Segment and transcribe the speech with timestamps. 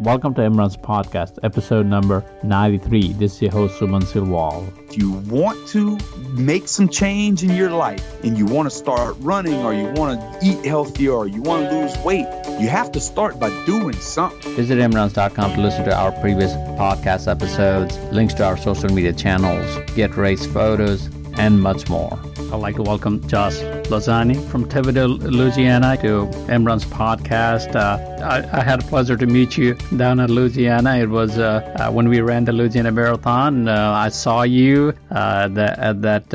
[0.00, 3.12] Welcome to Imran's podcast, episode number 93.
[3.12, 4.66] This is your host, Suman Silwal.
[4.90, 5.96] If you want to
[6.32, 10.20] make some change in your life and you want to start running or you want
[10.20, 12.26] to eat healthier or you want to lose weight,
[12.60, 14.56] you have to start by doing something.
[14.56, 19.78] Visit Imrans.com to listen to our previous podcast episodes, links to our social media channels,
[19.94, 21.08] get race photos,
[21.38, 22.18] and much more.
[22.54, 23.56] I'd like to welcome Josh
[23.90, 27.74] LaJaunie from Thibodaux, Louisiana to Imran's podcast.
[27.74, 30.98] Uh, I, I, had a pleasure to meet you down in Louisiana.
[30.98, 33.66] It was uh, uh, when we ran the Louisiana Marathon.
[33.66, 36.32] Uh, I saw you uh, the, at that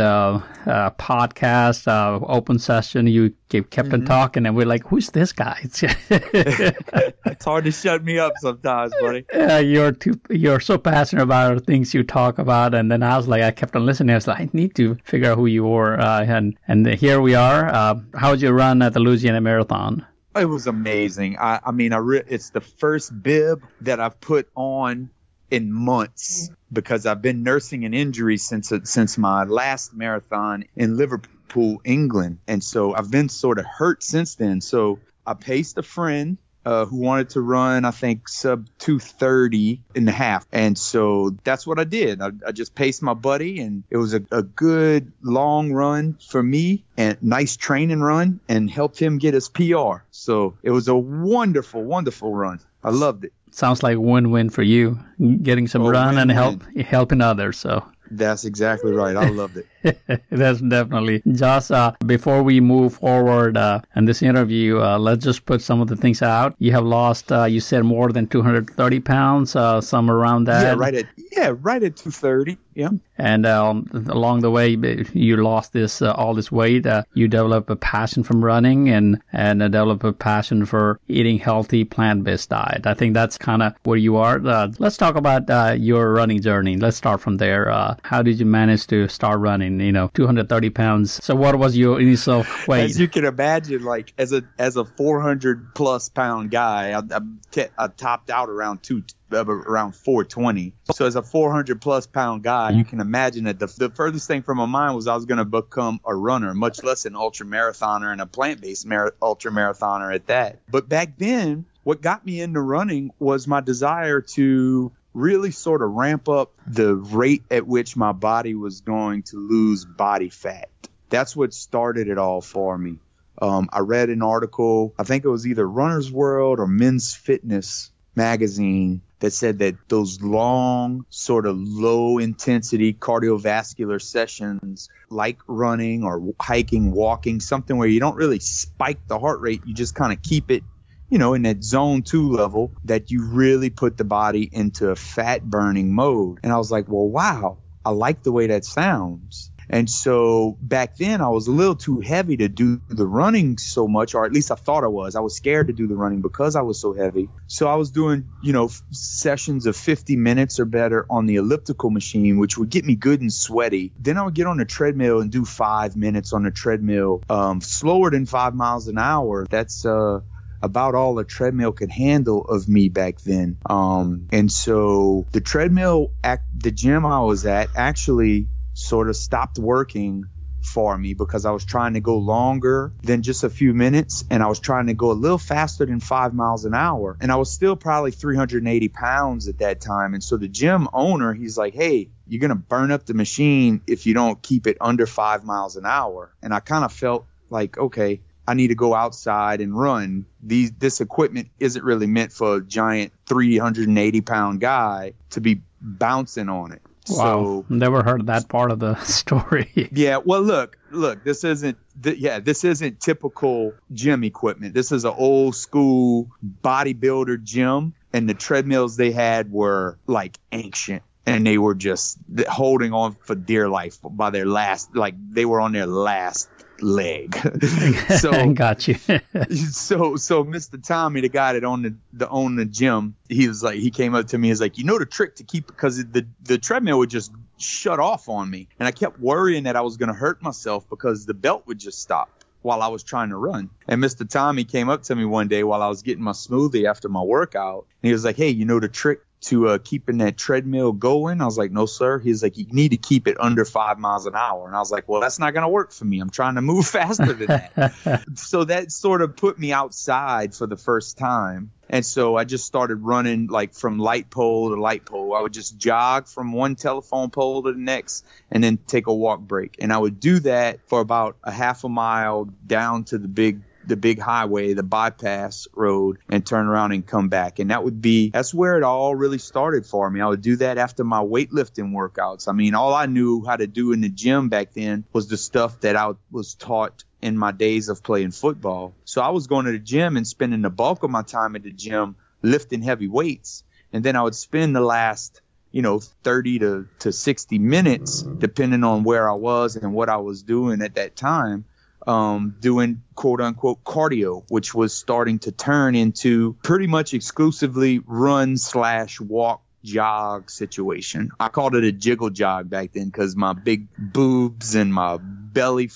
[0.65, 1.87] uh, podcast
[2.27, 3.07] open session.
[3.07, 3.93] You kept mm-hmm.
[3.93, 8.93] on talking, and we're like, "Who's this guy?" it's hard to shut me up sometimes,
[8.99, 9.25] buddy.
[9.33, 13.17] Yeah, you're too, you're so passionate about the things you talk about, and then I
[13.17, 14.11] was like, I kept on listening.
[14.11, 17.35] I was like, I need to figure out who you were, and and here we
[17.35, 17.67] are.
[17.67, 20.05] Uh, how'd you run at the Louisiana Marathon?
[20.35, 21.37] It was amazing.
[21.39, 25.09] I, I mean, I re- it's the first bib that I've put on
[25.51, 31.81] in months because I've been nursing an injury since since my last marathon in Liverpool,
[31.83, 34.61] England, and so I've been sort of hurt since then.
[34.61, 40.09] So I paced a friend uh, who wanted to run, I think, sub 230 and
[40.09, 40.45] a half.
[40.51, 42.21] And so that's what I did.
[42.21, 46.43] I, I just paced my buddy, and it was a, a, good long run for
[46.43, 50.03] me and nice training run and helped him get his PR.
[50.11, 52.59] So it was a wonderful, wonderful run.
[52.83, 53.33] I loved it.
[53.51, 54.99] Sounds like win win for you,
[55.41, 56.21] getting some oh, run win-win.
[56.21, 57.57] and help helping others.
[57.57, 59.15] So that's exactly right.
[59.15, 59.65] I loved it.
[60.29, 61.21] That's definitely.
[61.31, 65.79] Josh, uh, before we move forward uh, in this interview, uh, let's just put some
[65.79, 66.55] of the things out.
[66.59, 70.63] You have lost, uh, you said more than 230 pounds, uh, somewhere around that.
[70.63, 72.57] Yeah, right at yeah, right at 230.
[72.73, 72.89] Yeah.
[73.17, 74.69] And um, along the way,
[75.13, 76.85] you lost this uh, all this weight.
[76.85, 81.37] Uh, you develop a passion from running and and uh, develop a passion for eating
[81.37, 82.87] healthy plant-based diet.
[82.87, 84.45] I think that's kind of where you are.
[84.45, 86.77] Uh, let's talk about your running journey.
[86.77, 87.69] Let's start from there.
[88.03, 89.79] how did you manage to start running?
[89.79, 91.23] you know, 230 pounds.
[91.23, 92.85] So what was your initial weight?
[92.85, 97.19] As you can imagine, like as a as a 400 plus pound guy, I, I,
[97.51, 100.73] t- I topped out around two around 420.
[100.93, 104.41] So as a 400 plus pound guy, you can imagine that the, the furthest thing
[104.41, 107.45] from my mind was I was going to become a runner, much less an ultra
[107.45, 110.59] marathoner and a plant based mar- ultra marathoner at that.
[110.69, 115.91] But back then, what got me into running was my desire to really sort of
[115.91, 120.69] ramp up the rate at which my body was going to lose body fat.
[121.09, 122.99] That's what started it all for me.
[123.41, 127.91] Um, I read an article, I think it was either Runner's World or Men's Fitness
[128.19, 136.33] magazine, that said that those long, sort of low intensity cardiovascular sessions, like running or
[136.39, 140.21] hiking, walking, something where you don't really spike the heart rate, you just kind of
[140.21, 140.63] keep it
[141.09, 144.95] you know, in that zone two level that you really put the body into a
[144.95, 146.37] fat burning mode.
[146.43, 149.51] And I was like, well, wow, I like the way that sounds.
[149.69, 153.87] And so back then I was a little too heavy to do the running so
[153.87, 155.15] much, or at least I thought I was.
[155.15, 157.29] I was scared to do the running because I was so heavy.
[157.47, 161.89] So I was doing, you know, sessions of 50 minutes or better on the elliptical
[161.89, 163.91] machine, which would get me good and sweaty.
[163.99, 167.61] Then I would get on the treadmill and do five minutes on the treadmill, um,
[167.61, 169.45] slower than five miles an hour.
[169.49, 170.21] That's, uh,
[170.61, 173.57] about all a treadmill could handle of me back then.
[173.69, 178.47] Um, and so the treadmill at the gym I was at actually
[178.79, 180.25] sort of stopped working
[180.61, 184.43] for me because I was trying to go longer than just a few minutes and
[184.43, 187.17] I was trying to go a little faster than five miles an hour.
[187.21, 190.13] And I was still probably 380 pounds at that time.
[190.13, 193.81] And so the gym owner, he's like, Hey, you're going to burn up the machine
[193.87, 196.33] if you don't keep it under five miles an hour.
[196.41, 200.25] And I kind of felt like, okay, I need to go outside and run.
[200.41, 206.49] These this equipment isn't really meant for a giant 380 pound guy to be bouncing
[206.49, 206.81] on it.
[207.07, 209.89] Wow, so, never heard that part of the story.
[209.91, 214.73] yeah, well, look, look, this isn't, th- yeah, this isn't typical gym equipment.
[214.73, 216.29] This is an old school
[216.63, 222.93] bodybuilder gym, and the treadmills they had were like ancient and they were just holding
[222.93, 226.49] on for dear life by their last like they were on their last
[226.81, 227.35] leg.
[228.19, 228.95] so got you.
[229.71, 230.85] so so Mr.
[230.85, 234.15] Tommy, the guy that owned the, the owned the gym, he was like he came
[234.15, 236.99] up to me, he's like, you know the trick to keep because the the treadmill
[236.99, 240.41] would just shut off on me, and I kept worrying that I was gonna hurt
[240.41, 242.29] myself because the belt would just stop
[242.61, 243.69] while I was trying to run.
[243.87, 244.29] And Mr.
[244.29, 247.21] Tommy came up to me one day while I was getting my smoothie after my
[247.21, 250.91] workout, and he was like, hey, you know the trick to uh, keeping that treadmill
[250.91, 251.41] going?
[251.41, 252.19] I was like, no, sir.
[252.19, 254.67] He's like, you need to keep it under five miles an hour.
[254.67, 256.19] And I was like, well, that's not going to work for me.
[256.19, 258.23] I'm trying to move faster than that.
[258.35, 261.71] so that sort of put me outside for the first time.
[261.89, 265.33] And so I just started running like from light pole to light pole.
[265.33, 269.13] I would just jog from one telephone pole to the next and then take a
[269.13, 269.77] walk break.
[269.79, 273.61] And I would do that for about a half a mile down to the big
[273.85, 277.59] the big highway, the bypass road, and turn around and come back.
[277.59, 280.21] And that would be that's where it all really started for me.
[280.21, 282.47] I would do that after my weightlifting workouts.
[282.47, 285.37] I mean, all I knew how to do in the gym back then was the
[285.37, 288.93] stuff that I was taught in my days of playing football.
[289.05, 291.63] So I was going to the gym and spending the bulk of my time at
[291.63, 293.63] the gym lifting heavy weights.
[293.91, 295.41] And then I would spend the last,
[295.71, 300.17] you know, 30 to, to 60 minutes, depending on where I was and what I
[300.17, 301.65] was doing at that time,
[302.09, 308.57] um, doing quote unquote cardio, which was starting to turn into pretty much exclusively run
[308.57, 311.29] slash walk jog situation.
[311.39, 315.91] I called it a jiggle jog back then because my big boobs and my belly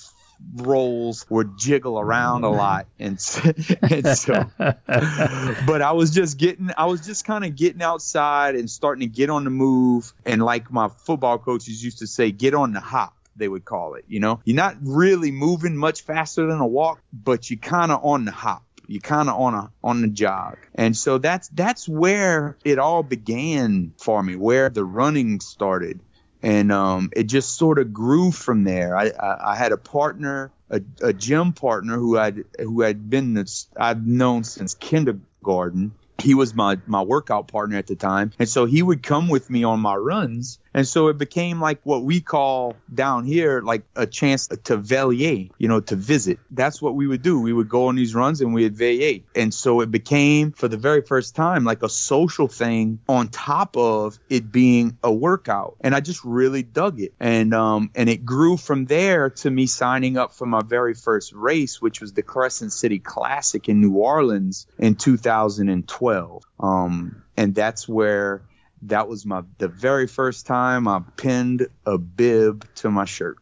[0.55, 2.85] rolls would jiggle around a lot.
[2.99, 3.13] And,
[3.81, 8.69] and so but i was just getting i was just kind of getting outside and
[8.69, 10.13] starting to get on the move.
[10.25, 13.95] And like my football coaches used to say get on the hop they would call
[13.95, 14.41] it you know?
[14.45, 18.31] You're not really moving much faster than a walk but you're kind of on the
[18.31, 18.63] hop.
[18.87, 20.57] You're kind of on a on the jog.
[20.75, 26.01] And so that's that's where it all began for me where the running started.
[26.41, 28.97] And um, it just sort of grew from there.
[28.97, 33.33] I, I, I had a partner, a, a, gym partner who had who had been
[33.33, 35.93] this, I've known since kindergarten.
[36.21, 39.49] He was my my workout partner at the time, and so he would come with
[39.49, 43.83] me on my runs and so it became like what we call down here, like
[43.95, 46.39] a chance to veiller, you know, to visit.
[46.49, 47.39] That's what we would do.
[47.39, 49.23] We would go on these runs and we'd veiller.
[49.35, 53.77] And so it became, for the very first time, like a social thing on top
[53.77, 55.77] of it being a workout.
[55.81, 57.13] And I just really dug it.
[57.19, 61.33] And, um, and it grew from there to me signing up for my very first
[61.33, 66.43] race, which was the Crescent City Classic in New Orleans in 2012.
[66.59, 68.41] Um, and that's where
[68.87, 73.37] that was my the very first time I pinned a bib to my shirt,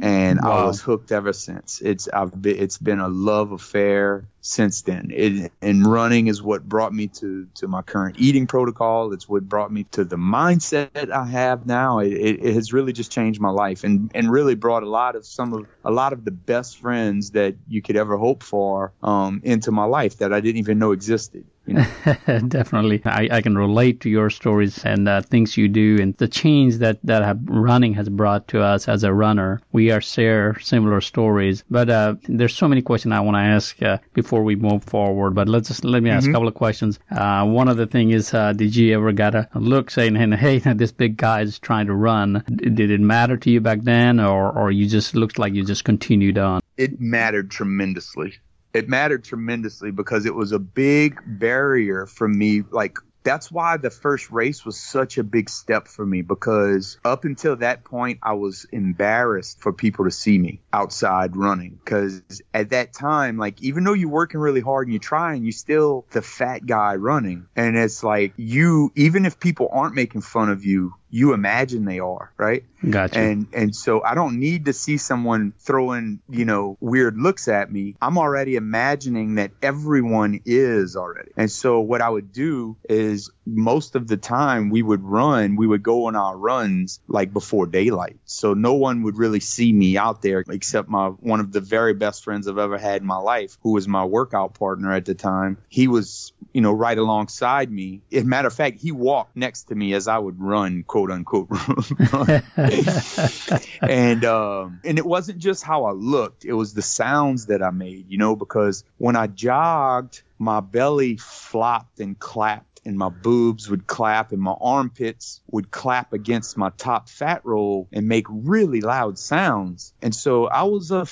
[0.00, 0.50] and wow.
[0.50, 1.80] I was hooked ever since.
[1.80, 5.10] It's I've been, it's been a love affair since then.
[5.12, 9.12] It, and running is what brought me to to my current eating protocol.
[9.12, 11.98] It's what brought me to the mindset I have now.
[11.98, 15.16] It, it, it has really just changed my life and and really brought a lot
[15.16, 18.92] of some of a lot of the best friends that you could ever hope for
[19.02, 21.44] um, into my life that I didn't even know existed.
[21.66, 21.86] You know?
[22.48, 26.28] Definitely, I, I can relate to your stories and uh, things you do and the
[26.28, 29.60] change that that have, running has brought to us as a runner.
[29.72, 33.82] We are share similar stories, but uh, there's so many questions I want to ask
[33.82, 35.34] uh, before we move forward.
[35.34, 36.30] But let's just let me ask mm-hmm.
[36.30, 36.98] a couple of questions.
[37.10, 40.58] Uh, one of the thing is, uh, did you ever get a look saying, "Hey,
[40.74, 42.44] this big guy is trying to run"?
[42.48, 45.84] Did it matter to you back then, or or you just looked like you just
[45.84, 46.60] continued on?
[46.76, 48.34] It mattered tremendously
[48.76, 53.90] it mattered tremendously because it was a big barrier for me like that's why the
[53.90, 58.34] first race was such a big step for me because up until that point I
[58.34, 62.22] was embarrassed for people to see me outside running because
[62.54, 66.06] at that time like even though you're working really hard and you're trying you're still
[66.12, 67.48] the fat guy running.
[67.56, 71.98] And it's like you even if people aren't making fun of you you imagine they
[71.98, 72.62] are, right?
[72.88, 73.18] Gotcha.
[73.18, 77.72] And and so I don't need to see someone throwing, you know, weird looks at
[77.72, 77.96] me.
[78.02, 81.30] I'm already imagining that everyone is already.
[81.36, 85.66] And so what I would do is most of the time we would run, we
[85.66, 88.18] would go on our runs like before daylight.
[88.26, 91.94] So no one would really see me out there except my one of the very
[91.94, 95.14] best friends I've ever had in my life, who was my workout partner at the
[95.14, 95.56] time.
[95.68, 98.02] He was, you know, right alongside me.
[98.12, 101.05] As a matter of fact, he walked next to me as I would run, quote
[101.10, 101.48] unquote.
[103.82, 107.70] and um, and it wasn't just how I looked; it was the sounds that I
[107.70, 113.68] made, you know, because when I jogged, my belly flopped and clapped and my boobs
[113.68, 118.80] would clap and my armpits would clap against my top fat roll and make really
[118.80, 119.92] loud sounds.
[120.00, 121.06] And so I was a,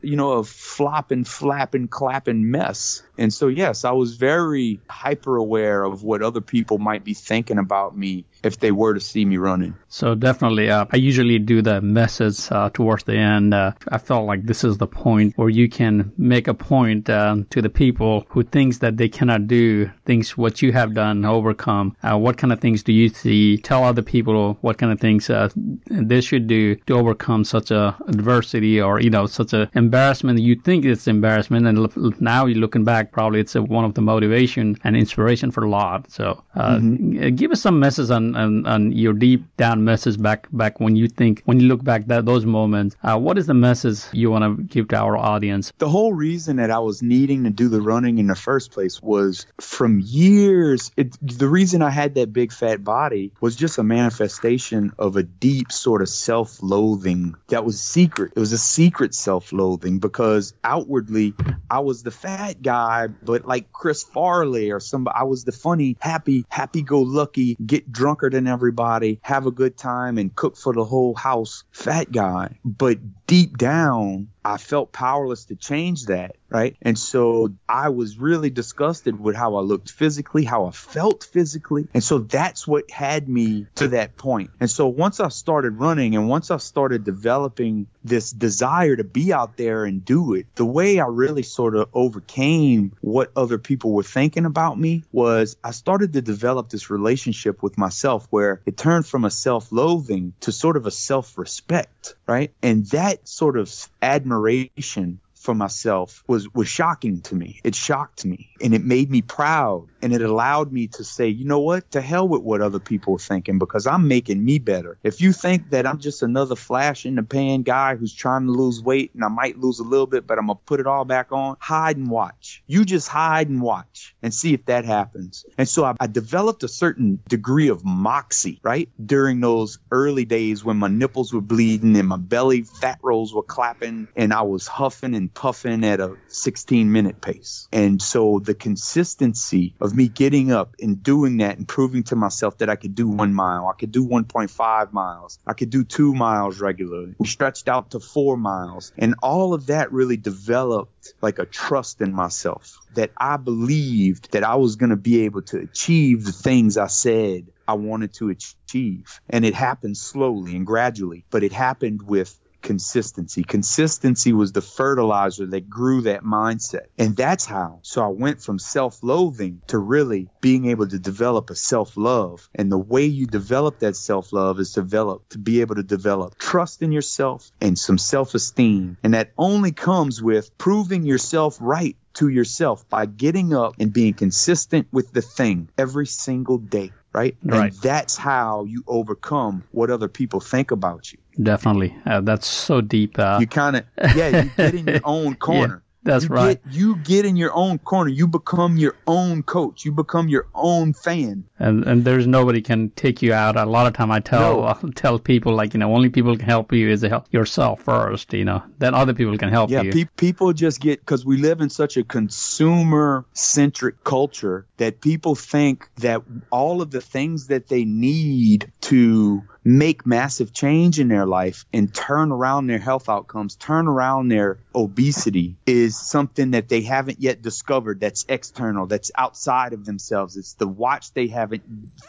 [0.00, 3.02] you know, a flopping, flapping, clapping mess.
[3.18, 7.58] And so, yes, I was very hyper aware of what other people might be thinking
[7.58, 9.74] about me if they were to see me running.
[9.88, 13.52] So definitely, uh, I usually do the message uh, towards the end.
[13.52, 17.36] Uh, I felt like this is the point where you can make a point uh,
[17.50, 21.96] to the people who thinks that they cannot do things what you have done, overcome.
[22.02, 23.56] Uh, what kind of things do you see?
[23.56, 25.48] Tell other people what kind of things uh,
[25.86, 30.38] they should do to overcome such a adversity or you know such a embarrassment.
[30.40, 34.02] You think it's embarrassment, and now you're looking back probably it's a, one of the
[34.02, 36.10] motivation and inspiration for a lot.
[36.10, 37.34] So, uh, mm-hmm.
[37.36, 41.08] give us some message on, on, on, your deep down message back back when you
[41.08, 42.96] think when you look back that those moments.
[43.02, 45.72] Uh, what is the message you want to give to our audience?
[45.78, 48.72] The whole reason that I was needing to do the running in the first first
[48.72, 50.90] place was from years.
[50.96, 55.22] It, the reason I had that big fat body was just a manifestation of a
[55.22, 58.32] deep sort of self loathing that was secret.
[58.34, 61.34] It was a secret self loathing because outwardly
[61.70, 65.96] I was the fat guy, but like Chris Farley or somebody, I was the funny,
[66.00, 70.72] happy, happy go lucky, get drunker than everybody, have a good time, and cook for
[70.72, 72.58] the whole house fat guy.
[72.64, 72.98] But
[73.28, 76.76] deep down, I felt powerless to change that, right?
[76.80, 81.88] And so I was really disgusted with how I looked physically, how I felt physically.
[81.92, 84.50] And so that's what had me to that point.
[84.60, 89.32] And so once I started running and once I started developing this desire to be
[89.32, 93.92] out there and do it, the way I really sort of overcame what other people
[93.92, 98.76] were thinking about me was I started to develop this relationship with myself where it
[98.76, 102.52] turned from a self loathing to sort of a self respect, right?
[102.62, 107.60] And that sort of admiration admiration for myself was was shocking to me.
[107.64, 111.44] It shocked me and it made me proud and it allowed me to say, you
[111.44, 111.90] know what?
[111.92, 114.98] To hell with what other people are thinking because I'm making me better.
[115.02, 118.52] If you think that I'm just another flash in the pan guy who's trying to
[118.52, 121.04] lose weight and I might lose a little bit, but I'm gonna put it all
[121.04, 122.62] back on, hide and watch.
[122.66, 125.44] You just hide and watch and see if that happens.
[125.56, 128.88] And so I, I developed a certain degree of moxie, right?
[129.04, 133.42] During those early days when my nipples were bleeding and my belly fat rolls were
[133.42, 137.68] clapping and I was huffing and puffing at a 16 minute pace.
[137.72, 142.58] And so the consistency of me getting up and doing that and proving to myself
[142.58, 146.14] that I could do one mile, I could do 1.5 miles, I could do two
[146.14, 147.14] miles regularly.
[147.18, 148.92] We stretched out to four miles.
[148.98, 154.44] And all of that really developed like a trust in myself that I believed that
[154.44, 158.30] I was going to be able to achieve the things I said I wanted to
[158.30, 159.20] achieve.
[159.28, 163.42] And it happened slowly and gradually, but it happened with consistency.
[163.42, 166.86] Consistency was the fertilizer that grew that mindset.
[166.98, 167.80] And that's how.
[167.82, 172.48] So I went from self loathing to really being able to develop a self love.
[172.54, 176.38] And the way you develop that self love is develop to be able to develop
[176.38, 178.96] trust in yourself and some self esteem.
[179.02, 184.14] And that only comes with proving yourself right to yourself by getting up and being
[184.14, 187.36] consistent with the thing every single day right?
[187.42, 187.72] Right.
[187.72, 191.18] And that's how you overcome what other people think about you.
[191.42, 191.96] Definitely.
[192.06, 193.18] Uh, that's so deep.
[193.18, 193.38] Uh...
[193.40, 193.84] You kind of,
[194.16, 195.76] yeah, you get in your own corner.
[195.76, 195.84] yeah.
[196.04, 196.64] That's you right.
[196.64, 198.08] Get, you get in your own corner.
[198.08, 199.84] You become your own coach.
[199.84, 201.44] You become your own fan.
[201.58, 203.56] And and there's nobody can take you out.
[203.56, 204.62] A lot of time I tell No.
[204.62, 207.82] uh, tell people like you know only people can help you is to help yourself
[207.82, 208.32] first.
[208.32, 209.92] You know then other people can help Yeah, you.
[209.92, 215.34] pe- people just get because we live in such a consumer centric culture that people
[215.34, 221.26] think that all of the things that they need to make massive change in their
[221.26, 226.80] life and turn around their health outcomes, turn around their obesity is something that they
[226.80, 230.38] haven't yet discovered that's external, that's outside of themselves.
[230.38, 231.64] It's the watch they haven't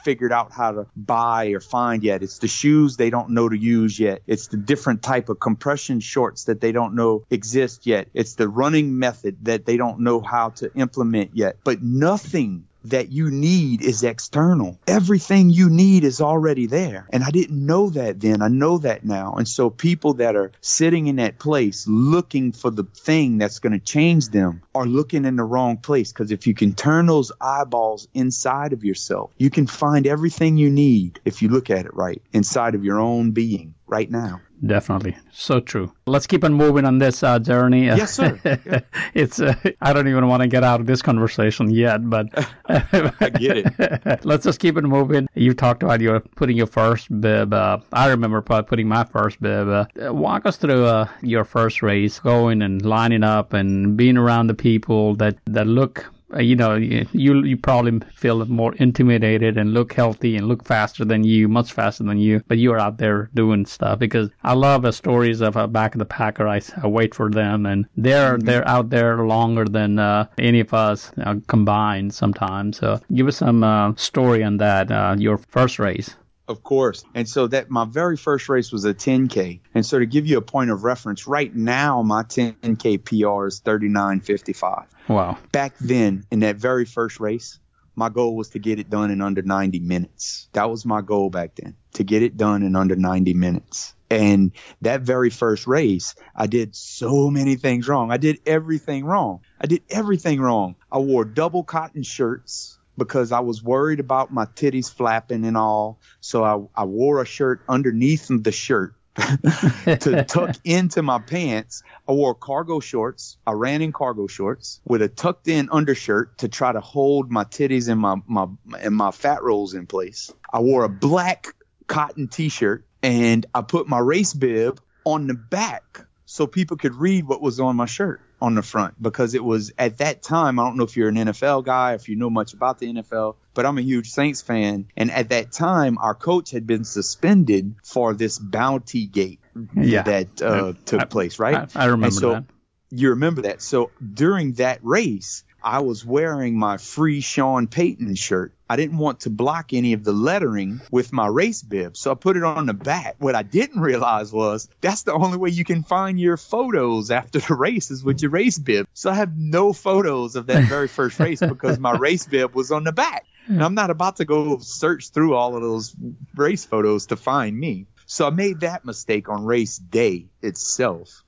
[0.05, 2.23] figured out how to buy or find yet.
[2.23, 4.21] It's the shoes they don't know to use yet.
[4.25, 8.07] It's the different type of compression shorts that they don't know exist yet.
[8.13, 11.57] It's the running method that they don't know how to implement yet.
[11.65, 14.79] But nothing that you need is external.
[14.87, 17.07] Everything you need is already there.
[17.11, 18.41] And I didn't know that then.
[18.41, 19.33] I know that now.
[19.33, 23.73] And so people that are sitting in that place looking for the thing that's going
[23.73, 26.11] to change them are looking in the wrong place.
[26.11, 30.69] Because if you can turn those eyeballs inside of yourself, you can find everything you
[30.69, 34.41] need if you look at it right inside of your own being right now.
[34.65, 35.93] Definitely, so true.
[36.05, 37.85] Let's keep on moving on this uh, journey.
[37.85, 38.39] Yes, sir.
[38.43, 38.79] Yeah.
[39.13, 42.27] it's uh, I don't even want to get out of this conversation yet, but
[42.67, 44.25] I get it.
[44.25, 45.27] Let's just keep it moving.
[45.33, 47.53] You talked about your putting your first bib.
[47.53, 49.69] Uh, I remember pu- putting my first bib.
[49.69, 54.47] Uh, walk us through uh, your first race, going and lining up and being around
[54.47, 59.93] the people that that look you know, you you probably feel more intimidated and look
[59.93, 63.29] healthy and look faster than you, much faster than you, but you are out there
[63.33, 66.47] doing stuff because I love the stories of uh, back of the packer.
[66.47, 70.73] I, I wait for them and they're they're out there longer than uh, any of
[70.73, 72.77] us uh, combined sometimes.
[72.77, 74.91] So give us some uh, story on that.
[74.91, 76.15] Uh, your first race.
[76.49, 77.03] Of course.
[77.13, 79.59] And so that my very first race was a 10K.
[79.75, 83.61] And so to give you a point of reference, right now my 10K PR is
[83.61, 84.87] 39.55.
[85.07, 85.37] Wow.
[85.51, 87.59] Back then, in that very first race,
[87.95, 90.49] my goal was to get it done in under 90 minutes.
[90.53, 93.93] That was my goal back then, to get it done in under 90 minutes.
[94.09, 94.51] And
[94.81, 98.11] that very first race, I did so many things wrong.
[98.11, 99.41] I did everything wrong.
[99.61, 100.77] I did everything wrong.
[100.91, 105.99] I wore double cotton shirts because I was worried about my titties flapping and all.
[106.21, 111.81] So I, I wore a shirt underneath the shirt to tuck into my pants.
[112.07, 113.37] I wore cargo shorts.
[113.47, 117.43] I ran in cargo shorts with a tucked in undershirt to try to hold my
[117.43, 118.47] titties and my, my
[118.79, 120.31] and my fat rolls in place.
[120.51, 121.47] I wore a black
[121.87, 127.25] cotton t-shirt and I put my race bib on the back so people could read
[127.27, 130.59] what was on my shirt on the front because it was at that time.
[130.59, 133.35] I don't know if you're an NFL guy, if you know much about the NFL,
[133.53, 134.87] but I'm a huge Saints fan.
[134.95, 139.39] And at that time, our coach had been suspended for this bounty gate
[139.75, 140.03] yeah.
[140.03, 141.69] that uh, took I, place, right?
[141.75, 142.45] I, I remember so that.
[142.91, 143.61] You remember that.
[143.61, 148.53] So during that race, I was wearing my free Sean Payton shirt.
[148.69, 152.15] I didn't want to block any of the lettering with my race bib, so I
[152.15, 153.15] put it on the back.
[153.19, 157.39] What I didn't realize was that's the only way you can find your photos after
[157.39, 158.87] the race is with your race bib.
[158.93, 162.71] So I have no photos of that very first race because my race bib was
[162.71, 163.25] on the back.
[163.47, 165.95] And I'm not about to go search through all of those
[166.35, 167.87] race photos to find me.
[168.05, 171.23] So I made that mistake on race day itself.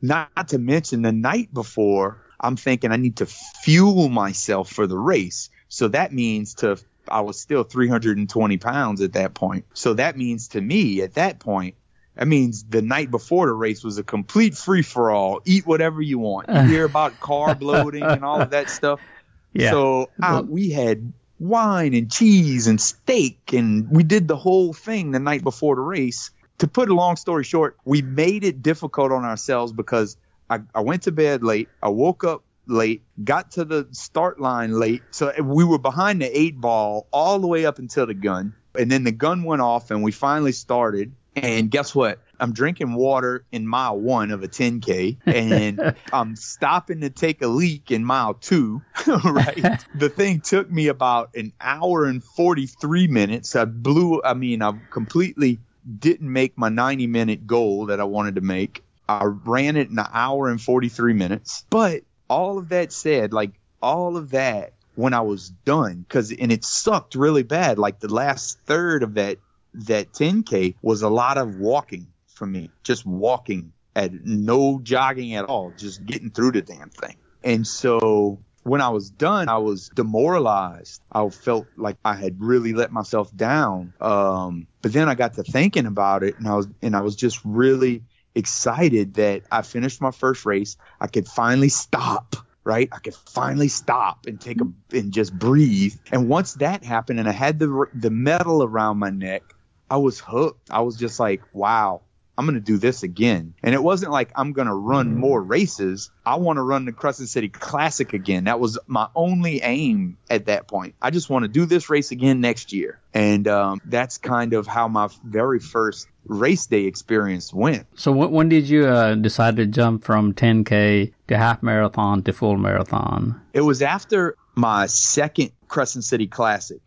[0.00, 4.98] Not to mention the night before, I'm thinking I need to fuel myself for the
[4.98, 5.50] race.
[5.68, 6.78] So that means to,
[7.08, 9.64] I was still 320 pounds at that point.
[9.74, 11.74] So that means to me at that point,
[12.14, 15.40] that means the night before the race was a complete free for all.
[15.44, 16.48] Eat whatever you want.
[16.48, 19.00] You hear about carb loading and all of that stuff.
[19.52, 19.70] Yeah.
[19.70, 24.74] So uh, I, we had wine and cheese and steak, and we did the whole
[24.74, 26.30] thing the night before the race.
[26.58, 30.80] To put a long story short, we made it difficult on ourselves because I, I
[30.80, 31.68] went to bed late.
[31.82, 35.02] I woke up late, got to the start line late.
[35.10, 38.54] So we were behind the eight ball all the way up until the gun.
[38.78, 41.12] And then the gun went off and we finally started.
[41.34, 42.20] And guess what?
[42.38, 47.46] I'm drinking water in mile one of a 10K and I'm stopping to take a
[47.46, 49.84] leak in mile two, right?
[49.94, 53.56] the thing took me about an hour and 43 minutes.
[53.56, 55.58] I blew, I mean, I completely
[55.98, 58.82] didn't make my 90 minute goal that I wanted to make.
[59.08, 61.64] I ran it in an hour and 43 minutes.
[61.70, 66.50] But all of that said, like all of that when I was done, because and
[66.50, 67.78] it sucked really bad.
[67.78, 69.38] Like the last third of that
[69.74, 75.44] that 10k was a lot of walking for me, just walking at no jogging at
[75.44, 77.16] all, just getting through the damn thing.
[77.44, 81.00] And so when I was done, I was demoralized.
[81.12, 83.94] I felt like I had really let myself down.
[84.00, 87.16] Um, but then I got to thinking about it, and I was and I was
[87.16, 88.02] just really
[88.36, 90.76] excited that I finished my first race.
[91.00, 92.88] I could finally stop, right?
[92.92, 95.94] I could finally stop and take a and just breathe.
[96.12, 99.42] And once that happened, and I had the the medal around my neck,
[99.90, 100.70] I was hooked.
[100.70, 102.02] I was just like, wow,
[102.36, 103.54] I'm going to do this again.
[103.62, 105.20] And it wasn't like I'm going to run mm-hmm.
[105.20, 106.10] more races.
[106.24, 108.44] I want to run the Crescent City Classic again.
[108.44, 110.94] That was my only aim at that point.
[111.00, 113.00] I just want to do this race again next year.
[113.14, 117.86] And um, that's kind of how my very first race day experience went.
[117.94, 122.56] So when did you uh, decide to jump from 10K to half marathon to full
[122.56, 123.40] marathon?
[123.52, 126.80] It was after my second Crescent City Classic.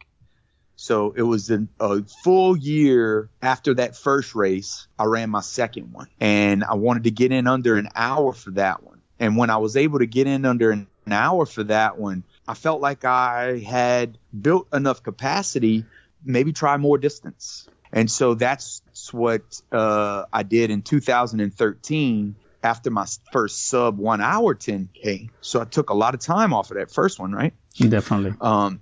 [0.82, 4.88] So it was a, a, full year after that first race.
[4.98, 8.52] I ran my second one and I wanted to get in under an hour for
[8.52, 9.02] that one.
[9.20, 12.54] And when I was able to get in under an hour for that one, I
[12.54, 15.84] felt like I had built enough capacity,
[16.24, 17.68] maybe try more distance.
[17.92, 24.56] And so that's what uh, I did in 2013 after my first sub one hour
[24.56, 25.30] 10K.
[25.42, 27.54] So I took a lot of time off of that first one, right?
[27.78, 28.36] Definitely.
[28.40, 28.82] Um,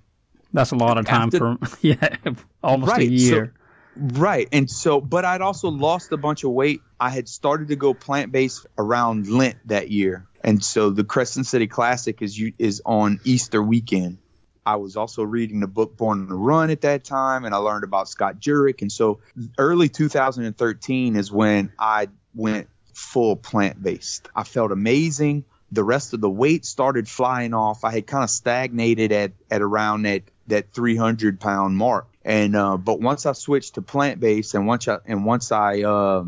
[0.52, 2.16] that's a lot of time After, for yeah,
[2.62, 3.54] almost right, a year.
[3.54, 4.48] So, right.
[4.52, 6.80] And so but I'd also lost a bunch of weight.
[6.98, 10.26] I had started to go plant based around Lent that year.
[10.42, 14.18] And so the Crescent City Classic is is on Easter weekend.
[14.64, 17.58] I was also reading the book Born on the Run at that time, and I
[17.58, 18.82] learned about Scott Jurek.
[18.82, 19.20] And so
[19.56, 24.28] early 2013 is when I went full plant based.
[24.36, 25.46] I felt amazing.
[25.70, 27.84] The rest of the weight started flying off.
[27.84, 32.08] I had kind of stagnated at, at around that that 300 pound mark.
[32.24, 35.82] And uh, but once I switched to plant based, and once I and once I
[35.82, 36.24] uh,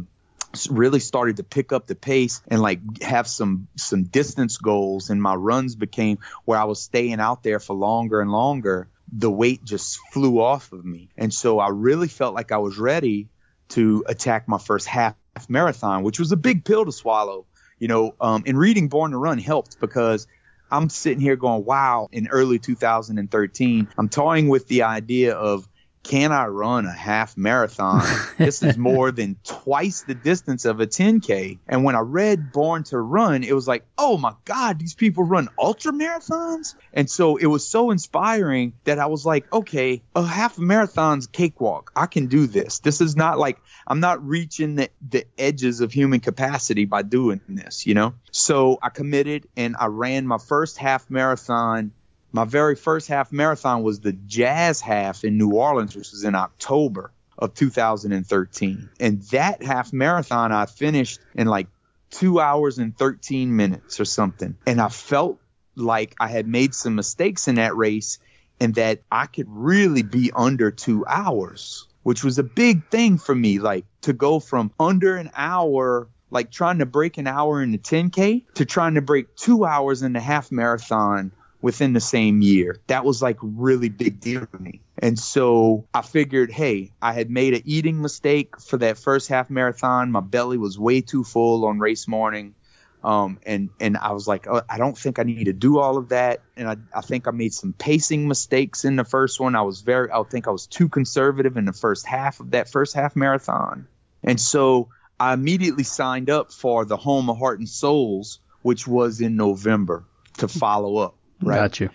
[0.71, 5.21] really started to pick up the pace and like have some some distance goals, and
[5.21, 8.89] my runs became where I was staying out there for longer and longer.
[9.13, 12.79] The weight just flew off of me, and so I really felt like I was
[12.79, 13.29] ready
[13.71, 15.15] to attack my first half
[15.49, 17.47] marathon, which was a big pill to swallow.
[17.81, 20.29] You know, um, and reading Born to Run helped because
[20.71, 25.69] I'm sitting here going, wow, in early 2013, I'm toying with the idea of
[26.03, 28.03] can I run a half marathon?
[28.39, 31.59] this is more than twice the distance of a 10K.
[31.69, 35.25] And when I read Born to Run, it was like, oh my God, these people
[35.25, 36.75] run ultra marathons.
[36.93, 41.93] And so it was so inspiring that I was like, okay, a half marathon's cakewalk.
[41.95, 42.79] I can do this.
[42.79, 47.41] This is not like I'm not reaching the, the edges of human capacity by doing
[47.49, 48.15] this, you know?
[48.33, 51.93] So I committed and I ran my first half marathon
[52.33, 56.35] my very first half marathon was the Jazz Half in New Orleans, which was in
[56.35, 58.91] October of 2013.
[59.01, 61.69] And that half marathon I finished in like
[62.11, 64.57] two hours and 13 minutes or something.
[64.67, 65.39] And I felt
[65.75, 68.19] like I had made some mistakes in that race
[68.61, 73.35] and that I could really be under two hours, which was a big thing for
[73.35, 73.59] me.
[73.59, 77.79] Like to go from under an hour like trying to break an hour in the
[77.79, 82.79] 10K to trying to break two hours in the half marathon within the same year.
[82.87, 84.81] That was like really big deal to me.
[84.99, 89.51] And so I figured, hey, I had made an eating mistake for that first half
[89.51, 90.11] marathon.
[90.11, 92.55] My belly was way too full on race morning.
[93.03, 95.97] Um, and, and I was like, oh, I don't think I need to do all
[95.97, 96.43] of that.
[96.55, 99.57] And I, I think I made some pacing mistakes in the first one.
[99.57, 102.69] I was very, I think I was too conservative in the first half of that
[102.69, 103.87] first half marathon.
[104.23, 109.23] And so I immediately signed up for the Home of Heart and Souls, which was
[109.23, 110.05] in November
[110.39, 111.15] to follow up.
[111.43, 111.57] Right.
[111.57, 111.91] Got you.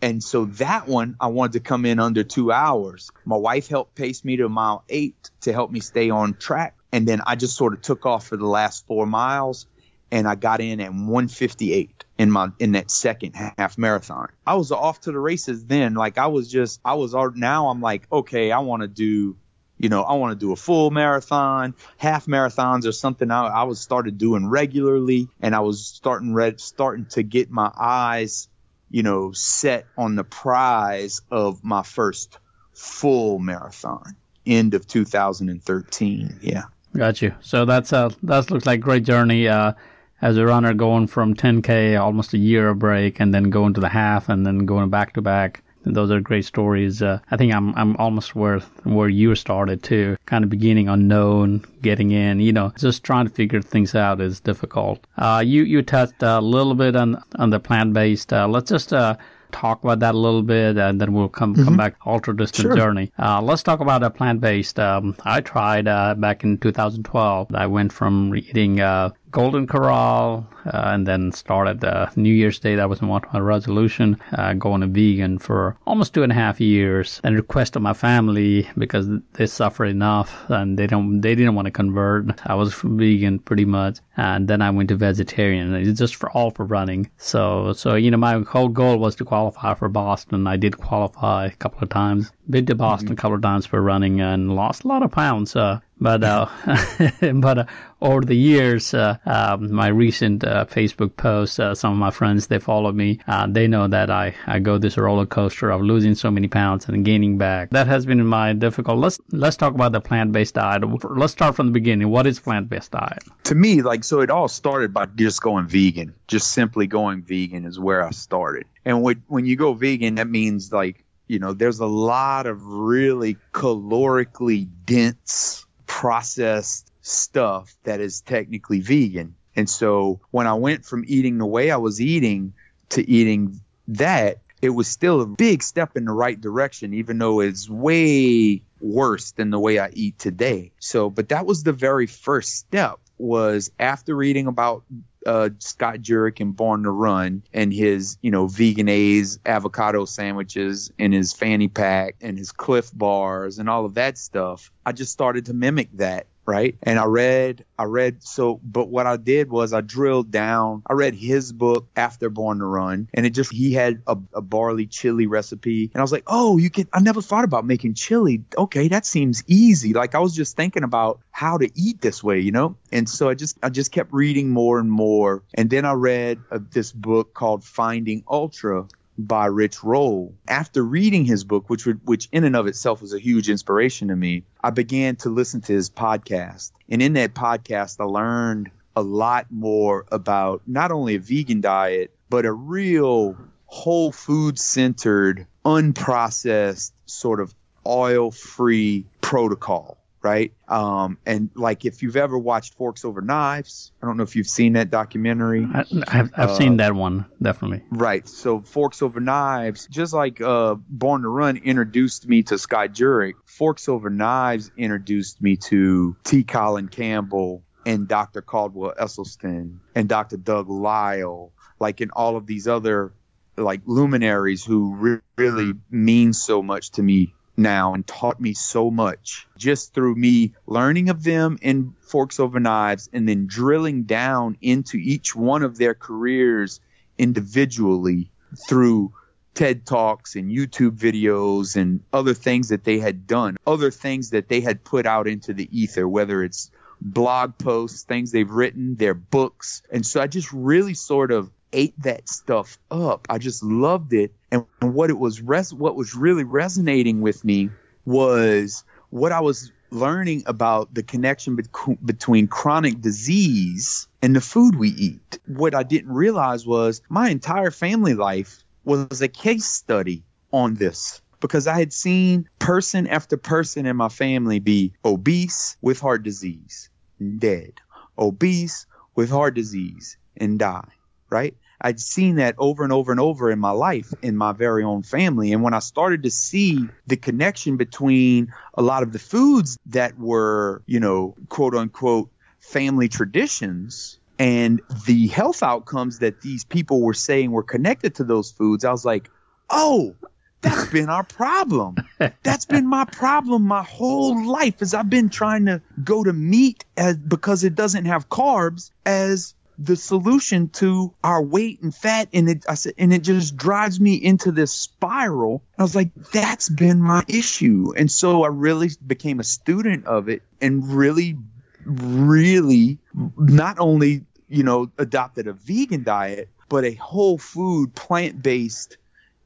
[0.00, 3.10] And so that one, I wanted to come in under two hours.
[3.24, 6.76] My wife helped pace me to mile eight to help me stay on track.
[6.92, 9.66] And then I just sort of took off for the last four miles
[10.10, 14.28] and I got in at 158 in my in that second half marathon.
[14.46, 15.94] I was off to the races then.
[15.94, 19.36] Like I was just I was now I'm like, okay, I want to do
[19.80, 23.62] you know, I want to do a full marathon, half marathons or something I, I
[23.64, 28.48] was started doing regularly and I was starting red starting to get my eyes
[28.90, 32.38] you know, set on the prize of my first
[32.74, 36.38] full marathon, end of 2013.
[36.40, 36.64] Yeah.
[36.96, 37.34] Got you.
[37.40, 39.48] So that's a that looks like great journey.
[39.48, 39.72] Uh,
[40.20, 43.88] as a runner going from 10k almost a year break and then going to the
[43.88, 45.62] half and then going back to back
[45.94, 47.02] those are great stories.
[47.02, 51.64] Uh, I think I'm I'm almost where where you started too, kind of beginning unknown,
[51.82, 52.40] getting in.
[52.40, 55.06] You know, just trying to figure things out is difficult.
[55.16, 58.32] Uh, you you touched a little bit on on the plant based.
[58.32, 59.16] Uh, let's just uh,
[59.52, 61.64] talk about that a little bit, and then we'll come mm-hmm.
[61.64, 62.76] come back ultra distant sure.
[62.76, 63.12] journey.
[63.18, 64.78] Uh, let's talk about a plant based.
[64.78, 67.54] Um, I tried uh, back in 2012.
[67.54, 72.76] I went from eating uh, Golden Corral, uh, and then started uh, New Year's Day.
[72.76, 77.20] That was my resolution, uh, going to vegan for almost two and a half years.
[77.24, 81.72] And requested my family because they suffer enough and they don't, they didn't want to
[81.72, 82.40] convert.
[82.46, 85.74] I was vegan pretty much, and then I went to vegetarian.
[85.74, 87.10] It's just for all for running.
[87.16, 90.46] So, so you know, my whole goal was to qualify for Boston.
[90.46, 92.32] I did qualify a couple of times.
[92.50, 93.12] Been to Boston mm-hmm.
[93.12, 95.54] a couple of times for running and lost a lot of pounds.
[95.54, 96.48] Uh, but uh,
[97.34, 97.64] but uh,
[98.00, 102.46] over the years, uh, um, my recent uh, Facebook posts, uh, some of my friends
[102.46, 103.20] they follow me.
[103.26, 106.88] Uh, they know that I, I go this roller coaster of losing so many pounds
[106.88, 107.70] and gaining back.
[107.70, 108.98] That has been my difficult.
[108.98, 110.84] Let's let's talk about the plant based diet.
[111.04, 112.08] Let's start from the beginning.
[112.08, 113.24] What is plant based diet?
[113.44, 116.14] To me, like so, it all started by just going vegan.
[116.28, 118.66] Just simply going vegan is where I started.
[118.84, 122.64] And when when you go vegan, that means like you know, there's a lot of
[122.64, 129.34] really calorically dense processed stuff that is technically vegan.
[129.54, 132.54] And so when I went from eating the way I was eating
[132.90, 137.40] to eating that, it was still a big step in the right direction, even though
[137.40, 140.72] it's way worse than the way I eat today.
[140.80, 144.84] So, but that was the very first step was after reading about
[145.26, 151.12] uh, Scott Jurek and Born to Run and his, you know, Vegenaise avocado sandwiches and
[151.12, 154.72] his fanny pack and his Clif bars and all of that stuff.
[154.84, 156.78] I just started to mimic that right?
[156.82, 160.94] And I read, I read, so, but what I did was I drilled down, I
[160.94, 164.86] read his book after Born to Run, and it just, he had a, a, barley
[164.86, 165.90] chili recipe.
[165.92, 168.44] And I was like, oh, you can, I never thought about making chili.
[168.56, 169.92] Okay, that seems easy.
[169.92, 172.76] Like I was just thinking about how to eat this way, you know?
[172.90, 175.42] And so I just, I just kept reading more and more.
[175.52, 178.86] And then I read uh, this book called Finding Ultra
[179.18, 180.34] by Rich Roll.
[180.46, 184.08] After reading his book, which would, which in and of itself was a huge inspiration
[184.08, 186.70] to me, I began to listen to his podcast.
[186.88, 192.12] And in that podcast, I learned a lot more about not only a vegan diet,
[192.30, 197.54] but a real whole food centered, unprocessed sort of
[197.86, 199.97] oil free protocol
[200.28, 200.52] right?
[200.68, 204.48] Um, and like if you've ever watched Forks Over Knives, I don't know if you've
[204.48, 205.64] seen that documentary.
[205.64, 207.82] I, have I've uh, seen that one definitely.
[207.90, 208.28] Right.
[208.28, 213.34] So Forks Over Knives, just like uh, Born to Run introduced me to Scott Jurek,
[213.46, 216.44] Forks Over Knives introduced me to T.
[216.44, 218.42] Colin Campbell and Dr.
[218.42, 220.36] Caldwell Esselstyn and Dr.
[220.36, 223.14] Doug Lisle, like in all of these other
[223.56, 228.90] like luminaries who re- really mean so much to me now and taught me so
[228.90, 234.56] much just through me learning of them in Forks Over Knives and then drilling down
[234.60, 236.80] into each one of their careers
[237.18, 238.30] individually
[238.68, 239.12] through
[239.54, 244.48] TED Talks and YouTube videos and other things that they had done, other things that
[244.48, 249.14] they had put out into the ether, whether it's blog posts, things they've written, their
[249.14, 249.82] books.
[249.90, 253.26] And so I just really sort of ate that stuff up.
[253.28, 254.32] I just loved it.
[254.50, 257.70] And, what it was res- what was really resonating with me
[258.04, 261.64] was what I was learning about the connection be-
[262.04, 265.38] between chronic disease and the food we eat.
[265.46, 271.20] What I didn't realize was my entire family life was a case study on this
[271.40, 276.90] because I had seen person after person in my family be obese with heart disease,
[277.38, 277.74] dead,
[278.18, 280.88] obese with heart disease, and die
[281.30, 281.54] right?
[281.80, 285.02] I'd seen that over and over and over in my life, in my very own
[285.02, 285.52] family.
[285.52, 290.18] And when I started to see the connection between a lot of the foods that
[290.18, 297.14] were, you know, quote unquote, family traditions and the health outcomes that these people were
[297.14, 299.30] saying were connected to those foods, I was like,
[299.70, 300.14] oh,
[300.60, 301.96] that's been our problem.
[302.42, 306.84] That's been my problem my whole life as I've been trying to go to meat
[306.96, 312.48] as because it doesn't have carbs as the solution to our weight and fat and
[312.48, 315.62] it I said and it just drives me into this spiral.
[315.78, 317.92] I was like, that's been my issue.
[317.96, 321.36] And so I really became a student of it and really,
[321.84, 328.96] really not only, you know, adopted a vegan diet, but a whole food, plant based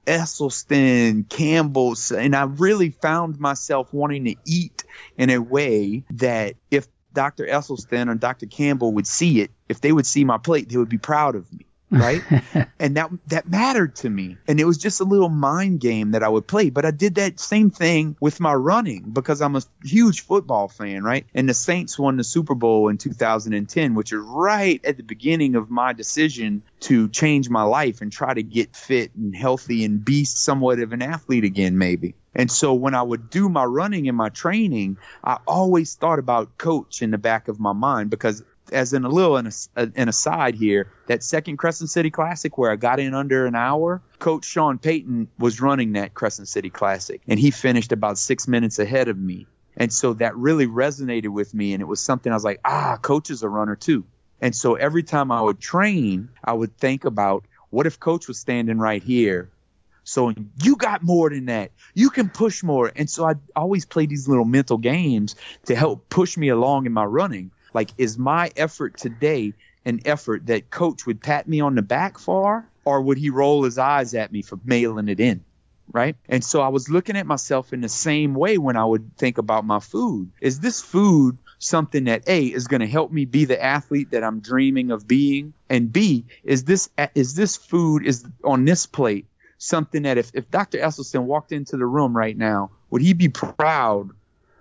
[0.07, 4.85] Esselstyn, Campbell's, and I really found myself wanting to eat
[5.17, 7.47] in a way that if Dr.
[7.47, 8.47] Esselstyn and Dr.
[8.47, 11.53] Campbell would see it, if they would see my plate, they would be proud of
[11.53, 11.67] me.
[11.93, 12.23] Right.
[12.79, 14.39] and that that mattered to me.
[14.49, 16.71] And it was just a little mind game that I would play.
[16.71, 21.05] But I did that same thing with my running because I'm a huge football fan,
[21.05, 21.27] right?
[21.35, 25.55] And the Saints won the Super Bowl in 2010, which is right at the beginning
[25.55, 30.05] of my decision to change my life and try to get fit and healthy and
[30.05, 32.15] be somewhat of an athlete again, maybe.
[32.35, 36.57] And so when I would do my running and my training, I always thought about
[36.57, 40.55] coach in the back of my mind because as in a little an, an aside
[40.55, 44.79] here, that second Crescent City Classic where I got in under an hour, Coach Sean
[44.79, 49.19] Payton was running that Crescent City Classic and he finished about six minutes ahead of
[49.19, 49.47] me.
[49.77, 51.73] And so that really resonated with me.
[51.73, 54.05] And it was something I was like, ah, coach is a runner too.
[54.41, 58.39] And so every time I would train, I would think about what if coach was
[58.39, 59.49] standing right here
[60.05, 60.33] so
[60.63, 61.71] you got more than that.
[61.95, 62.91] You can push more.
[62.95, 66.93] And so I always play these little mental games to help push me along in
[66.93, 67.51] my running.
[67.75, 69.55] Like, is my effort today
[69.85, 73.65] an effort that coach would pat me on the back for, or would he roll
[73.65, 75.45] his eyes at me for mailing it in?
[75.91, 76.17] Right.
[76.29, 79.39] And so I was looking at myself in the same way when I would think
[79.39, 80.31] about my food.
[80.41, 84.25] Is this food something that A is going to help me be the athlete that
[84.25, 85.53] I'm dreaming of being?
[85.69, 89.27] And B, is this, is this food is on this plate
[89.59, 90.79] something that if, if Dr.
[90.79, 94.11] Esselstyn walked into the room right now, would he be proud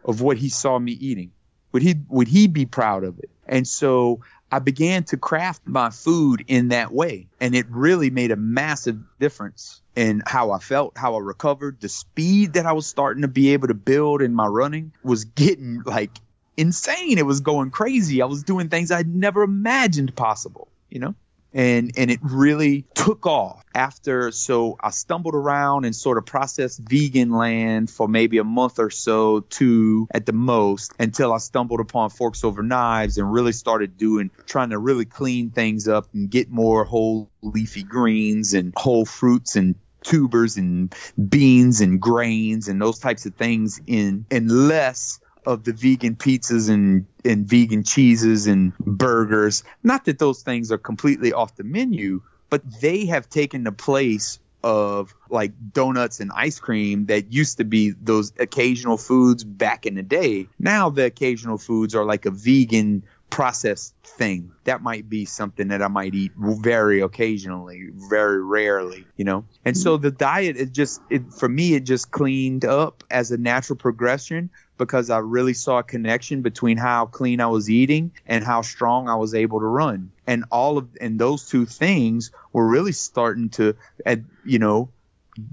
[0.06, 1.32] of what he saw me eating?
[1.72, 3.30] Would he would he be proud of it?
[3.48, 7.28] And so I began to craft my food in that way.
[7.40, 11.80] And it really made a massive difference in how I felt, how I recovered.
[11.80, 15.26] The speed that I was starting to be able to build in my running was
[15.26, 16.12] getting like
[16.58, 17.18] insane.
[17.18, 18.22] It was going crazy.
[18.22, 21.16] I was doing things I'd never imagined possible, you know?
[21.54, 26.80] And and it really took off after so i stumbled around and sort of processed
[26.80, 31.80] vegan land for maybe a month or so two at the most until i stumbled
[31.80, 36.30] upon forks over knives and really started doing trying to really clean things up and
[36.30, 40.96] get more whole leafy greens and whole fruits and tubers and
[41.30, 46.70] beans and grains and those types of things in and less of the vegan pizzas
[46.70, 49.64] and, and vegan cheeses and burgers.
[49.84, 54.40] Not that those things are completely off the menu, but they have taken the place
[54.64, 59.96] of like donuts and ice cream that used to be those occasional foods back in
[59.96, 60.48] the day.
[60.60, 64.52] Now the occasional foods are like a vegan processed thing.
[64.66, 69.46] That might be something that I might eat very occasionally, very rarely, you know.
[69.66, 70.04] And so mm-hmm.
[70.04, 74.52] the diet it just it for me it just cleaned up as a natural progression
[74.78, 79.08] because I really saw a connection between how clean I was eating and how strong
[79.08, 80.12] I was able to run.
[80.28, 84.90] And all of and those two things were really starting to eh, you know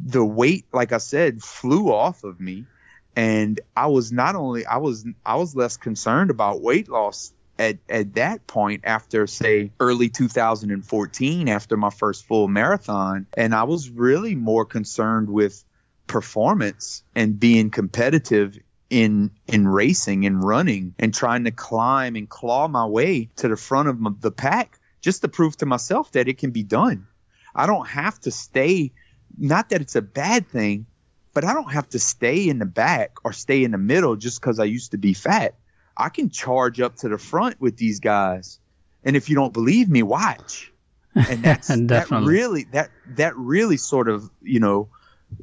[0.04, 2.66] the weight like I said flew off of me
[3.14, 7.78] and I was not only I was I was less concerned about weight loss at,
[7.88, 13.90] at that point after say early 2014 after my first full marathon and I was
[13.90, 15.64] really more concerned with
[16.06, 18.58] performance and being competitive
[18.90, 23.56] in in racing and running and trying to climb and claw my way to the
[23.56, 27.06] front of the pack just to prove to myself that it can be done.
[27.54, 28.92] I don't have to stay
[29.36, 30.86] not that it's a bad thing,
[31.34, 34.40] but I don't have to stay in the back or stay in the middle just
[34.40, 35.54] cuz I used to be fat.
[35.98, 38.60] I can charge up to the front with these guys.
[39.04, 40.72] And if you don't believe me, watch.
[41.14, 44.88] And that's that really that that really sort of, you know,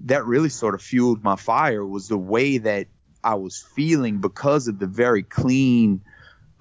[0.06, 2.88] that really sort of fueled my fire was the way that
[3.24, 6.02] I was feeling because of the very clean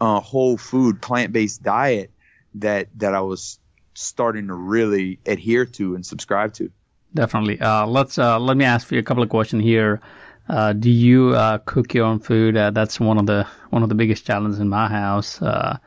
[0.00, 2.10] uh, whole food plant-based diet
[2.56, 3.58] that that I was
[3.94, 6.70] starting to really adhere to and subscribe to.
[7.14, 7.60] Definitely.
[7.60, 10.00] Uh, let's uh, let me ask you a couple of questions here.
[10.48, 12.56] Uh, do you uh, cook your own food?
[12.56, 15.40] Uh, that's one of the one of the biggest challenges in my house.
[15.40, 15.78] Uh,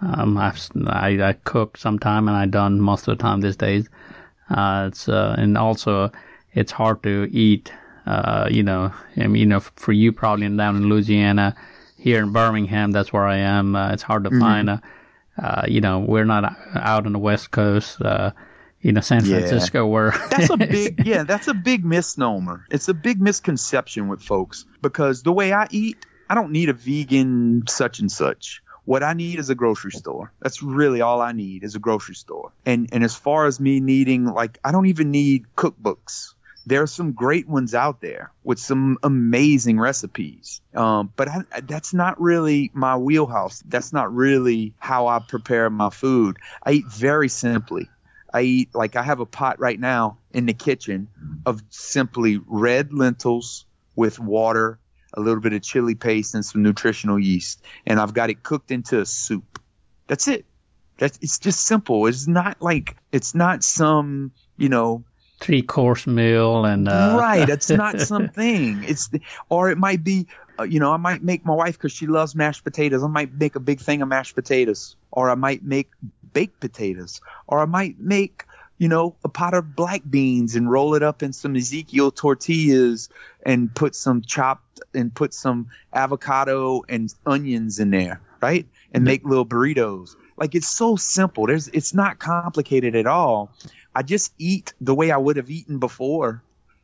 [0.00, 0.50] um, I,
[1.22, 3.88] I cook sometime, and I done most of the time these days.
[4.50, 6.10] Uh, it's uh, and also
[6.52, 7.72] it's hard to eat.
[8.50, 11.54] you know, I mean, you know, for you probably down in Louisiana,
[11.96, 13.76] here in Birmingham, that's where I am.
[13.76, 14.40] it's hard to mm-hmm.
[14.40, 15.70] find.
[15.70, 17.98] you know, we're not out on the West Coast
[18.82, 19.90] you know, San Francisco, yeah.
[19.90, 22.66] where that's a big, yeah, that's a big misnomer.
[22.68, 26.72] It's a big misconception with folks because the way I eat, I don't need a
[26.72, 28.62] vegan such and such.
[28.84, 30.32] What I need is a grocery store.
[30.40, 32.50] That's really all I need is a grocery store.
[32.66, 36.34] And and as far as me needing, like, I don't even need cookbooks.
[36.66, 40.60] There are some great ones out there with some amazing recipes.
[40.74, 43.62] Um, but I, that's not really my wheelhouse.
[43.66, 46.38] That's not really how I prepare my food.
[46.64, 47.88] I eat very simply.
[48.32, 51.08] I eat like I have a pot right now in the kitchen
[51.44, 54.78] of simply red lentils with water,
[55.14, 58.70] a little bit of chili paste, and some nutritional yeast, and I've got it cooked
[58.70, 59.60] into a soup.
[60.06, 60.46] That's it.
[60.98, 62.06] That's it's just simple.
[62.06, 65.04] It's not like it's not some you know
[65.40, 67.16] three course meal and uh...
[67.18, 67.48] right.
[67.48, 68.84] It's not something.
[68.84, 69.10] It's
[69.48, 70.26] or it might be
[70.58, 73.02] uh, you know I might make my wife because she loves mashed potatoes.
[73.02, 75.90] I might make a big thing of mashed potatoes, or I might make
[76.32, 78.44] baked potatoes, or I might make
[78.82, 83.10] you know, a pot of black beans and roll it up in some Ezekiel tortillas
[83.46, 88.66] and put some chopped and put some avocado and onions in there, right?
[88.92, 90.16] And make little burritos.
[90.36, 91.46] Like it's so simple.
[91.46, 93.52] There's it's not complicated at all.
[93.94, 96.42] I just eat the way I would have eaten before,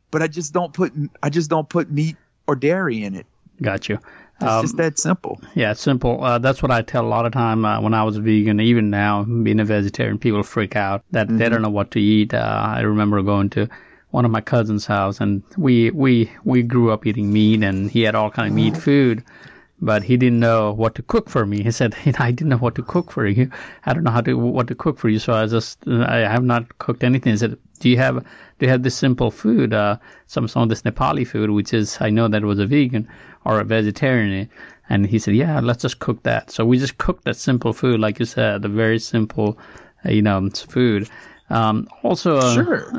[0.09, 2.15] but I just don't put I just don't put meat
[2.47, 3.25] or dairy in it.
[3.61, 3.99] Got you.
[4.41, 5.41] It's um, just that simple.
[5.55, 6.23] Yeah, it's simple.
[6.23, 8.59] Uh, that's what I tell a lot of time uh, when I was vegan.
[8.59, 11.37] Even now, being a vegetarian, people freak out that mm-hmm.
[11.37, 12.33] they don't know what to eat.
[12.33, 13.67] Uh, I remember going to
[14.11, 18.01] one of my cousin's house, and we we we grew up eating meat, and he
[18.01, 19.23] had all kind of meat food
[19.81, 21.63] but he didn't know what to cook for me.
[21.63, 23.49] He said, "I didn't know what to cook for you.
[23.85, 26.43] I don't know how to what to cook for you." So I just I have
[26.43, 27.33] not cooked anything.
[27.33, 30.69] He said, "Do you have do you have this simple food, uh, some some of
[30.69, 33.07] this Nepali food, which is I know that was a vegan
[33.45, 34.49] or a vegetarian?"
[34.89, 37.99] And he said, "Yeah, let's just cook that." So we just cooked that simple food,
[37.99, 39.57] like you said, the very simple,
[40.05, 41.09] uh, you know, food.
[41.49, 42.91] Um, also, uh, sure.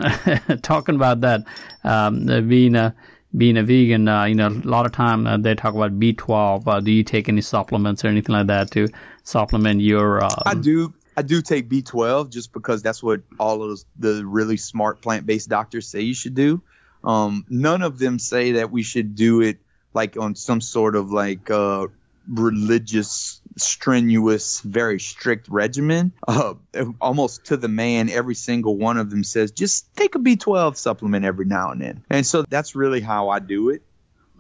[0.62, 1.44] talking about that,
[1.84, 2.94] um, being a
[3.36, 6.66] being a vegan, uh, you know, a lot of time uh, they talk about B12.
[6.66, 8.88] Uh, do you take any supplements or anything like that to
[9.22, 10.24] supplement your?
[10.24, 10.30] Um...
[10.46, 10.92] I do.
[11.16, 15.86] I do take B12 just because that's what all of the really smart plant-based doctors
[15.86, 16.62] say you should do.
[17.04, 19.58] Um, none of them say that we should do it
[19.92, 21.88] like on some sort of like uh,
[22.28, 26.12] religious, strenuous, very strict regimen.
[26.26, 26.54] Uh,
[27.00, 31.24] almost to the man, every single one of them says just take a B12 supplement
[31.24, 32.04] every now and then.
[32.10, 33.82] And so that's really how I do it.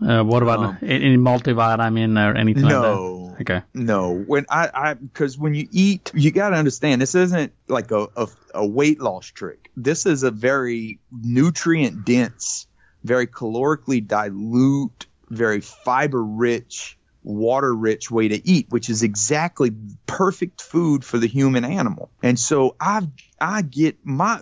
[0.00, 3.40] Uh, what about um, any multivitamin or anything no, like?
[3.42, 3.62] Okay.
[3.74, 4.14] No.
[4.14, 8.08] When I, I, because when you eat, you got to understand this isn't like a,
[8.16, 9.70] a, a weight loss trick.
[9.76, 12.66] This is a very nutrient dense,
[13.04, 19.72] very calorically dilute, very fiber rich water rich way to eat, which is exactly
[20.06, 22.10] perfect food for the human animal.
[22.22, 23.06] And so I
[23.40, 24.40] I get my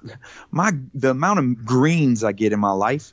[0.50, 3.12] my the amount of greens I get in my life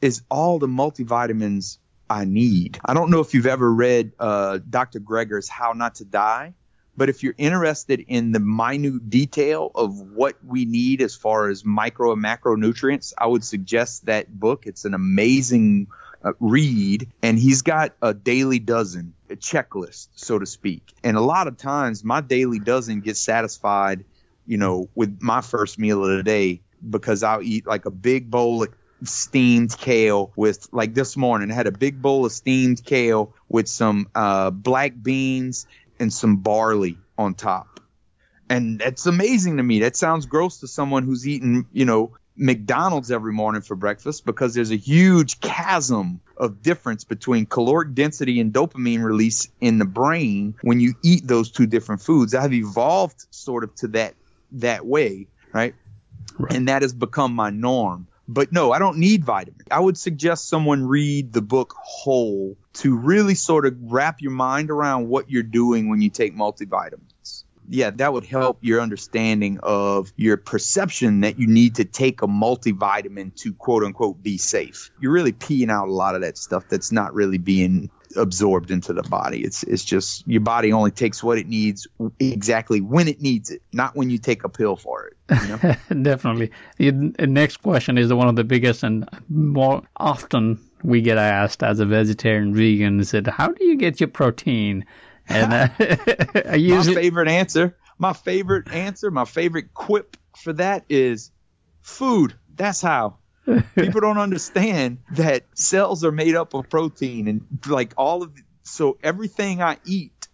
[0.00, 2.78] is all the multivitamins I need.
[2.84, 5.00] I don't know if you've ever read uh, Dr.
[5.00, 6.54] Greger's How Not to Die,
[6.96, 11.64] But if you're interested in the minute detail of what we need as far as
[11.64, 14.66] micro and macronutrients, I would suggest that book.
[14.66, 15.88] It's an amazing
[16.22, 20.82] uh, read, and he's got a daily dozen, a checklist, so to speak.
[21.04, 24.04] And a lot of times, my daily dozen gets satisfied,
[24.46, 28.30] you know, with my first meal of the day because I'll eat like a big
[28.30, 28.68] bowl of
[29.04, 33.68] steamed kale with like this morning I had a big bowl of steamed kale with
[33.68, 35.66] some uh, black beans
[35.98, 37.80] and some barley on top.
[38.48, 39.80] And that's amazing to me.
[39.80, 44.54] That sounds gross to someone who's eaten, you know, McDonald's every morning for breakfast because
[44.54, 50.54] there's a huge chasm of difference between caloric density and dopamine release in the brain
[50.62, 52.34] when you eat those two different foods.
[52.34, 54.14] I've evolved sort of to that
[54.52, 55.74] that way, right?
[56.38, 56.52] right.
[56.52, 58.06] And that has become my norm.
[58.28, 59.68] But no, I don't need vitamins.
[59.70, 64.70] I would suggest someone read the book whole to really sort of wrap your mind
[64.70, 67.12] around what you're doing when you take multivitamins.
[67.68, 72.26] Yeah, that would help your understanding of your perception that you need to take a
[72.26, 74.90] multivitamin to quote unquote be safe.
[75.00, 78.92] You're really peeing out a lot of that stuff that's not really being absorbed into
[78.92, 79.42] the body.
[79.42, 81.86] It's it's just your body only takes what it needs
[82.18, 85.16] exactly when it needs it, not when you take a pill for it.
[85.30, 86.02] You know?
[86.02, 86.52] Definitely.
[86.78, 91.86] Next question is one of the biggest and more often we get asked as a
[91.86, 94.84] vegetarian vegan said, "How do you get your protein?"
[95.28, 95.68] And uh,
[96.50, 96.94] I usually...
[96.94, 101.30] my favorite answer, my favorite answer, my favorite quip for that is
[101.82, 102.34] food.
[102.54, 103.18] That's how.
[103.74, 108.42] People don't understand that cells are made up of protein and like all of the,
[108.64, 110.28] so everything I eat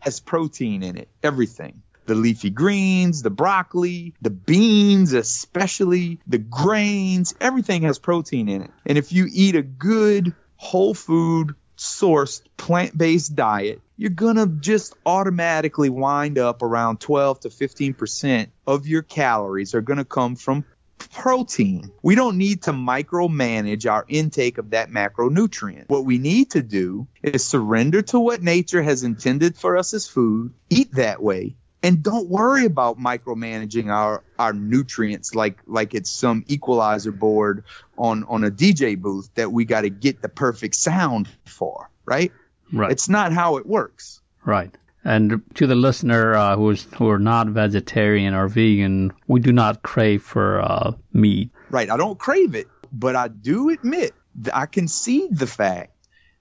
[0.00, 1.08] has protein in it.
[1.22, 1.82] Everything.
[2.04, 8.70] The leafy greens, the broccoli, the beans, especially the grains, everything has protein in it.
[8.86, 14.94] And if you eat a good whole food sourced plant-based diet, you're going to just
[15.06, 20.64] automatically wind up around 12 to 15% of your calories are going to come from
[20.98, 21.90] protein.
[22.02, 25.88] We don't need to micromanage our intake of that macronutrient.
[25.88, 30.08] What we need to do is surrender to what nature has intended for us as
[30.08, 36.10] food, eat that way, and don't worry about micromanaging our, our nutrients like like it's
[36.10, 37.64] some equalizer board
[37.96, 42.32] on on a DJ booth that we got to get the perfect sound for, right?
[42.72, 42.90] Right.
[42.90, 44.20] It's not how it works.
[44.44, 44.76] Right.
[45.04, 49.82] And to the listener uh, who's who are not vegetarian or vegan, we do not
[49.82, 51.50] crave for uh, meat.
[51.70, 51.90] Right.
[51.90, 55.92] I don't crave it, but I do admit that I concede the fact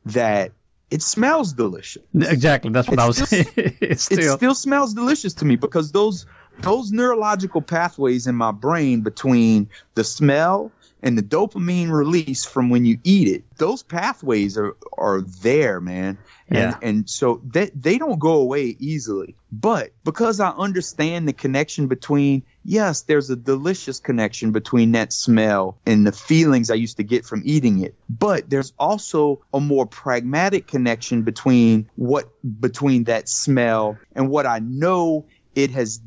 [0.06, 0.52] that
[0.90, 2.04] it smells delicious.
[2.16, 2.72] Exactly.
[2.72, 3.46] That's what it's I was saying.
[3.56, 6.26] it still smells delicious to me because those
[6.60, 10.72] those neurological pathways in my brain between the smell
[11.04, 16.18] and the dopamine release from when you eat it, those pathways are, are there, man.
[16.50, 16.78] And, yeah.
[16.82, 19.36] and so they, they don't go away easily.
[19.52, 25.78] But because I understand the connection between, yes, there's a delicious connection between that smell
[25.86, 27.96] and the feelings I used to get from eating it.
[28.10, 32.30] But there's also a more pragmatic connection between what,
[32.60, 36.02] between that smell and what I know it has,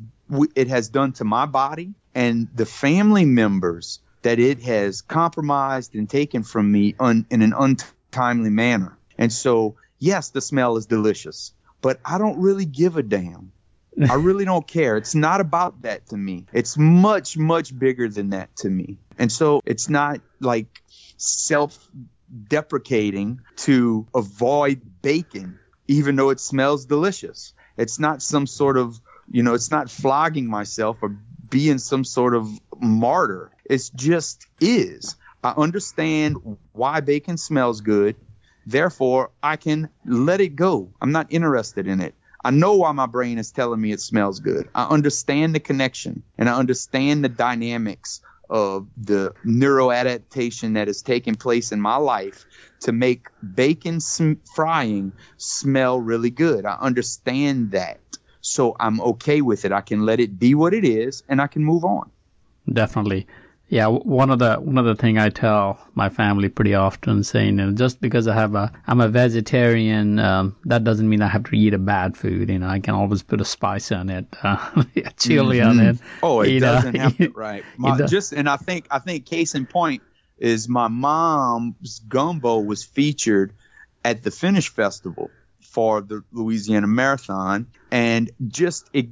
[0.55, 6.09] it has done to my body and the family members that it has compromised and
[6.09, 8.97] taken from me un, in an untimely manner.
[9.17, 13.51] And so, yes, the smell is delicious, but I don't really give a damn.
[14.09, 14.97] I really don't care.
[14.97, 16.45] It's not about that to me.
[16.53, 18.97] It's much, much bigger than that to me.
[19.17, 20.81] And so it's not like
[21.17, 21.89] self
[22.47, 27.53] deprecating to avoid bacon, even though it smells delicious.
[27.77, 28.99] It's not some sort of,
[29.29, 31.17] you know, it's not flogging myself or
[31.49, 32.49] being some sort of
[32.79, 33.50] martyr.
[33.65, 35.15] It just is.
[35.43, 36.37] I understand
[36.71, 38.15] why bacon smells good.
[38.65, 40.93] Therefore, I can let it go.
[41.01, 42.15] I'm not interested in it.
[42.43, 44.67] I know why my brain is telling me it smells good.
[44.73, 51.35] I understand the connection and I understand the dynamics of the neuroadaptation that is taking
[51.35, 52.45] place in my life
[52.81, 56.65] to make bacon sm- frying smell really good.
[56.65, 57.99] I understand that.
[58.41, 59.71] So I'm okay with it.
[59.71, 62.11] I can let it be what it is and I can move on.
[62.71, 63.27] Definitely.
[63.71, 67.57] Yeah, one of the one of the thing I tell my family pretty often, saying
[67.57, 71.29] you know, just because I have a I'm a vegetarian, um, that doesn't mean I
[71.29, 72.49] have to eat a bad food.
[72.49, 74.83] You know, I can always put a spice on it, uh,
[75.15, 75.69] chili mm-hmm.
[75.69, 75.97] on it.
[76.21, 77.63] Oh, it doesn't know, have to, right?
[77.77, 80.03] My, just and I think I think case in point
[80.37, 83.53] is my mom's gumbo was featured
[84.03, 89.07] at the Finish Festival for the Louisiana Marathon, and just it,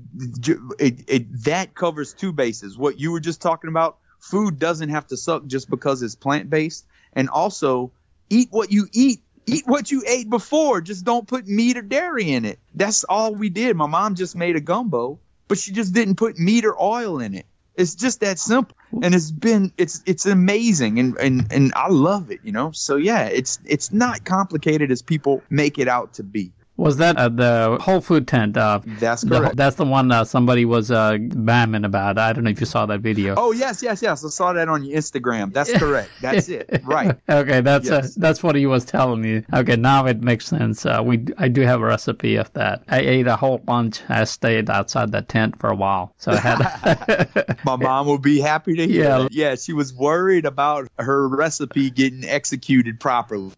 [0.78, 2.78] it, it that covers two bases.
[2.78, 6.50] What you were just talking about food doesn't have to suck just because it's plant
[6.50, 6.86] based.
[7.14, 7.92] And also,
[8.30, 10.82] eat what you eat eat what you ate before.
[10.82, 12.60] Just don't put meat or dairy in it.
[12.76, 13.76] That's all we did.
[13.76, 17.34] My mom just made a gumbo, but she just didn't put meat or oil in
[17.34, 17.46] it.
[17.76, 18.76] It's just that simple.
[19.02, 22.72] And it's been it's it's amazing and, and and I love it, you know.
[22.72, 26.52] So yeah, it's it's not complicated as people make it out to be.
[26.80, 28.56] Was that at the Whole Food tent?
[28.56, 29.52] Uh, that's correct.
[29.52, 32.18] The, that's the one uh, somebody was uh, bamming about.
[32.18, 33.36] I don't know if you saw that video.
[33.36, 34.24] Oh yes, yes, yes.
[34.24, 35.52] I saw that on your Instagram.
[35.52, 36.10] That's correct.
[36.22, 36.82] That's it.
[36.86, 37.18] Right.
[37.28, 38.16] okay, that's uh, yes.
[38.16, 39.44] that's what he was telling me.
[39.54, 40.86] Okay, now it makes sense.
[40.86, 42.84] Uh, we I do have a recipe of that.
[42.88, 44.02] I ate a whole bunch.
[44.08, 47.58] I stayed outside the tent for a while, so I had.
[47.66, 49.04] My mom would be happy to hear.
[49.04, 49.56] Yeah, yeah.
[49.56, 53.52] She was worried about her recipe getting executed properly,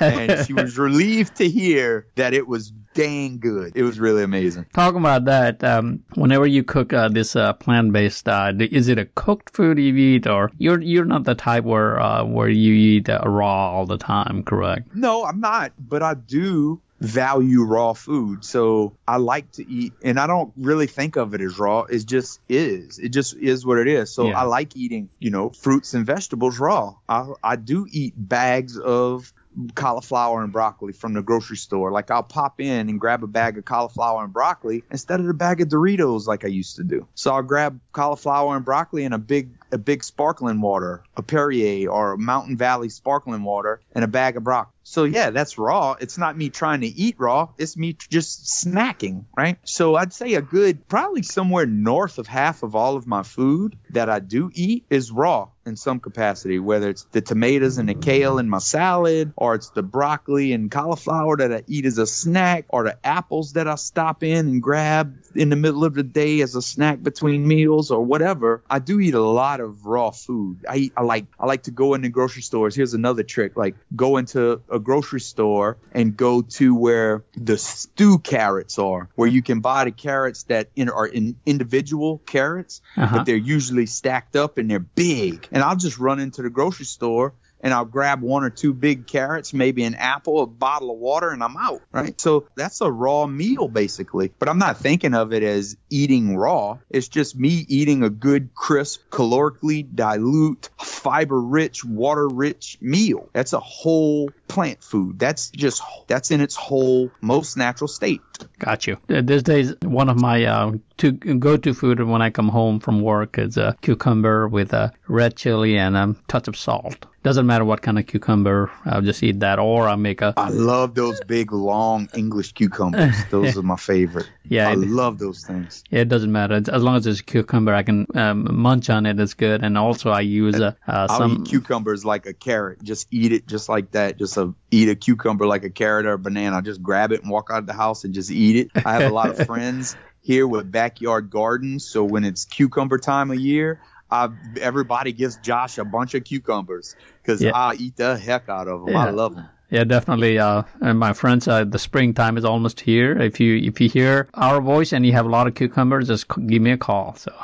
[0.00, 3.72] and she was relieved to hear that it was dang good.
[3.76, 4.66] It was really amazing.
[4.72, 9.04] Talking about that, um, whenever you cook uh, this uh, plant-based diet, is it a
[9.04, 13.08] cooked food you eat, or you're you're not the type where uh, where you eat
[13.08, 14.94] uh, raw all the time, correct?
[14.94, 18.44] No, I'm not, but I do value raw food.
[18.44, 21.82] So I like to eat, and I don't really think of it as raw.
[21.82, 22.98] It just is.
[22.98, 24.12] It just is what it is.
[24.12, 24.40] So yeah.
[24.40, 26.94] I like eating, you know, fruits and vegetables raw.
[27.08, 29.32] I, I do eat bags of
[29.74, 31.90] cauliflower and broccoli from the grocery store.
[31.90, 35.34] Like I'll pop in and grab a bag of cauliflower and broccoli instead of the
[35.34, 37.06] bag of Doritos like I used to do.
[37.14, 41.88] So I'll grab cauliflower and broccoli in a big a big sparkling water, a Perrier
[41.88, 44.72] or Mountain Valley sparkling water, and a bag of broccoli.
[44.88, 45.96] So yeah, that's raw.
[45.98, 47.48] It's not me trying to eat raw.
[47.58, 49.58] It's me just snacking, right?
[49.64, 53.76] So I'd say a good, probably somewhere north of half of all of my food
[53.90, 57.94] that I do eat is raw in some capacity, whether it's the tomatoes and the
[57.94, 62.06] kale in my salad, or it's the broccoli and cauliflower that I eat as a
[62.06, 66.04] snack, or the apples that I stop in and grab in the middle of the
[66.04, 68.62] day as a snack between meals, or whatever.
[68.70, 70.64] I do eat a lot of raw food.
[70.68, 72.74] I eat, I like I like to go into grocery stores.
[72.74, 78.18] Here's another trick: like go into a grocery store and go to where the stew
[78.18, 83.18] carrots are, where you can buy the carrots that in, are in individual carrots, uh-huh.
[83.18, 85.48] but they're usually stacked up and they're big.
[85.52, 87.34] And I'll just run into the grocery store
[87.66, 91.30] and I'll grab one or two big carrots, maybe an apple, a bottle of water,
[91.30, 92.18] and I'm out, right?
[92.20, 94.30] So that's a raw meal basically.
[94.38, 96.78] But I'm not thinking of it as eating raw.
[96.90, 103.28] It's just me eating a good, crisp, calorically dilute, fiber rich, water rich meal.
[103.32, 105.18] That's a whole plant food.
[105.18, 108.20] That's just, that's in its whole, most natural state.
[108.58, 108.98] Got you.
[109.08, 113.00] These days, one of my uh, to go to food when I come home from
[113.00, 117.06] work is a cucumber with a red chili and a touch of salt.
[117.22, 120.32] Doesn't matter what kind of cucumber, I'll just eat that, or I'll make a.
[120.36, 123.16] I love those big, long English cucumbers.
[123.30, 124.30] Those are my favorite.
[124.48, 125.82] Yeah, I it, love those things.
[125.90, 129.06] Yeah, it doesn't matter as long as it's a cucumber, I can um, munch on
[129.06, 129.18] it.
[129.18, 130.60] It's good, and also I use.
[130.60, 131.42] Uh, I'll some...
[131.42, 132.84] eat cucumbers like a carrot.
[132.84, 134.18] Just eat it just like that.
[134.18, 136.62] Just a, eat a cucumber like a carrot or a banana.
[136.62, 138.86] Just grab it and walk out of the house and just eat it.
[138.86, 141.84] I have a lot of friends here with backyard gardens.
[141.84, 143.80] So when it's cucumber time of year,
[144.10, 144.28] uh,
[144.60, 147.52] everybody gives Josh a bunch of cucumbers because yeah.
[147.54, 148.94] I eat the heck out of them.
[148.94, 149.06] Yeah.
[149.06, 149.48] I love them.
[149.70, 150.38] Yeah, definitely.
[150.38, 153.20] Uh, and my friends, uh, the springtime is almost here.
[153.20, 156.26] If you if you hear our voice and you have a lot of cucumbers, just
[156.46, 157.14] give me a call.
[157.16, 157.32] So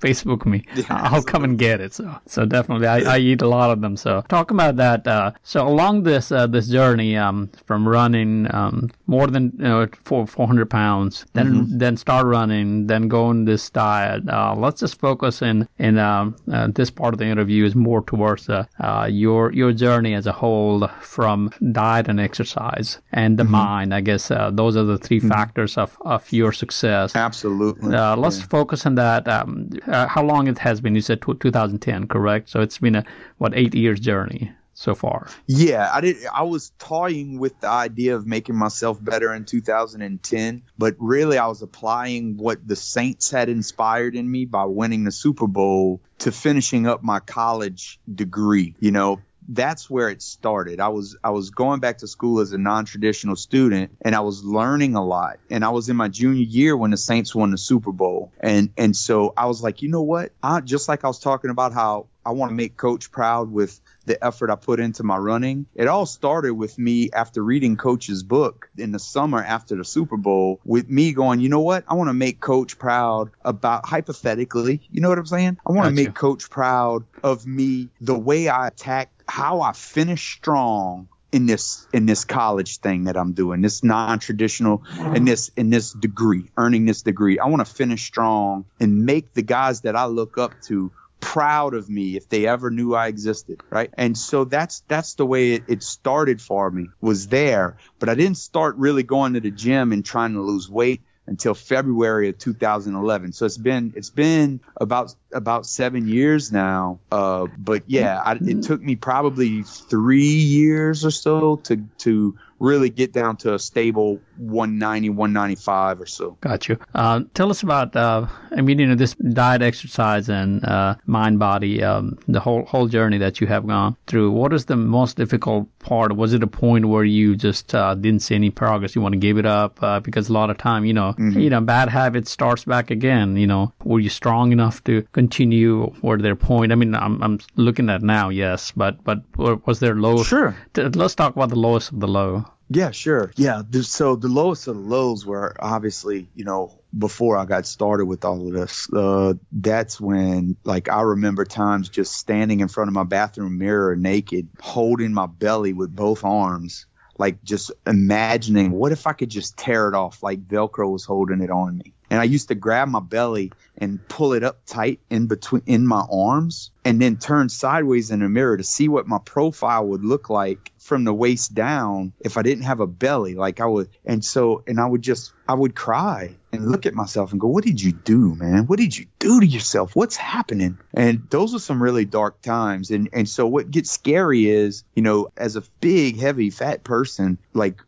[0.00, 0.64] Facebook me.
[0.80, 1.92] Yeah, I'll come and get it.
[1.92, 3.96] So so definitely, I, I eat a lot of them.
[3.96, 5.06] So talk about that.
[5.06, 9.88] Uh, so along this uh, this journey, um, from running um, more than you know,
[10.04, 11.78] four four hundred pounds, then mm-hmm.
[11.78, 14.28] then start running, then go on this diet.
[14.28, 18.02] Uh, let's just focus in in um, uh, this part of the interview is more
[18.02, 23.42] towards uh, uh, your your journey as a whole from diet and exercise and the
[23.42, 23.52] mm-hmm.
[23.52, 23.94] mind.
[23.94, 25.28] I guess uh, those are the 3 mm-hmm.
[25.28, 27.14] factors of, of your success.
[27.14, 27.94] Absolutely.
[27.94, 28.46] Uh, let's yeah.
[28.46, 29.28] focus on that.
[29.28, 30.94] Um, uh, how long it has been?
[30.94, 32.48] You said t- 2010, correct?
[32.48, 33.04] So it's been a
[33.38, 35.28] what eight years journey so far.
[35.46, 36.16] Yeah, I did.
[36.32, 41.48] I was toying with the idea of making myself better in 2010, but really I
[41.48, 46.32] was applying what the Saints had inspired in me by winning the Super Bowl to
[46.32, 48.74] finishing up my college degree.
[48.80, 49.20] You know,
[49.52, 50.78] that's where it started.
[50.80, 54.44] I was I was going back to school as a non-traditional student and I was
[54.44, 55.38] learning a lot.
[55.50, 58.32] And I was in my junior year when the Saints won the Super Bowl.
[58.38, 60.32] And and so I was like, you know what?
[60.42, 63.80] I just like I was talking about how I want to make coach proud with
[64.06, 65.66] the effort I put into my running.
[65.74, 70.16] It all started with me after reading coach's book in the summer after the Super
[70.16, 71.84] Bowl with me going, you know what?
[71.88, 75.58] I want to make coach proud about hypothetically, you know what I'm saying?
[75.66, 80.34] I want to make coach proud of me the way I attack how I finish
[80.34, 84.82] strong in this in this college thing that I'm doing, this non-traditional
[85.14, 87.38] in this in this degree, earning this degree.
[87.38, 90.90] I want to finish strong and make the guys that I look up to
[91.20, 93.90] proud of me if they ever knew I existed, right?
[93.94, 98.14] And so that's that's the way it, it started for me was there, but I
[98.14, 102.38] didn't start really going to the gym and trying to lose weight until February of
[102.38, 103.32] 2011.
[103.32, 106.98] So it's been it's been about about seven years now.
[107.10, 112.90] Uh, but yeah, I, it took me probably three years or so to to really
[112.90, 116.36] get down to a stable 190, 195 or so.
[116.42, 116.78] Got you.
[116.94, 121.38] Uh, tell us about, uh, I mean, you know, this diet, exercise, and uh, mind
[121.38, 124.30] body, um, the whole whole journey that you have gone through.
[124.30, 126.14] What is the most difficult part?
[126.14, 128.94] Was it a point where you just uh, didn't see any progress?
[128.94, 131.40] You want to give it up uh, because a lot of time, you know, mm-hmm.
[131.40, 133.36] you know, bad habit starts back again.
[133.36, 135.92] You know, were you strong enough to continue?
[136.02, 136.72] Were there point?
[136.72, 139.22] I mean, I'm I'm looking at now, yes, but but
[139.66, 140.22] was there low?
[140.22, 140.54] Sure.
[140.76, 142.44] Let's talk about the lowest of the low.
[142.72, 143.32] Yeah, sure.
[143.36, 143.62] Yeah.
[143.82, 148.24] So the lowest of the lows were obviously, you know, before I got started with
[148.24, 148.88] all of this.
[148.92, 153.96] Uh, that's when, like, I remember times just standing in front of my bathroom mirror
[153.96, 156.86] naked, holding my belly with both arms,
[157.18, 161.42] like just imagining what if I could just tear it off like Velcro was holding
[161.42, 161.92] it on me.
[162.10, 165.86] And I used to grab my belly and pull it up tight in between in
[165.86, 170.04] my arms and then turn sideways in the mirror to see what my profile would
[170.04, 173.34] look like from the waist down if I didn't have a belly.
[173.34, 176.94] Like I would, and so, and I would just, I would cry and look at
[176.94, 178.66] myself and go, What did you do, man?
[178.66, 179.94] What did you do to yourself?
[179.94, 180.78] What's happening?
[180.92, 182.90] And those are some really dark times.
[182.90, 187.38] And, and so what gets scary is, you know, as a big, heavy, fat person,
[187.54, 187.80] like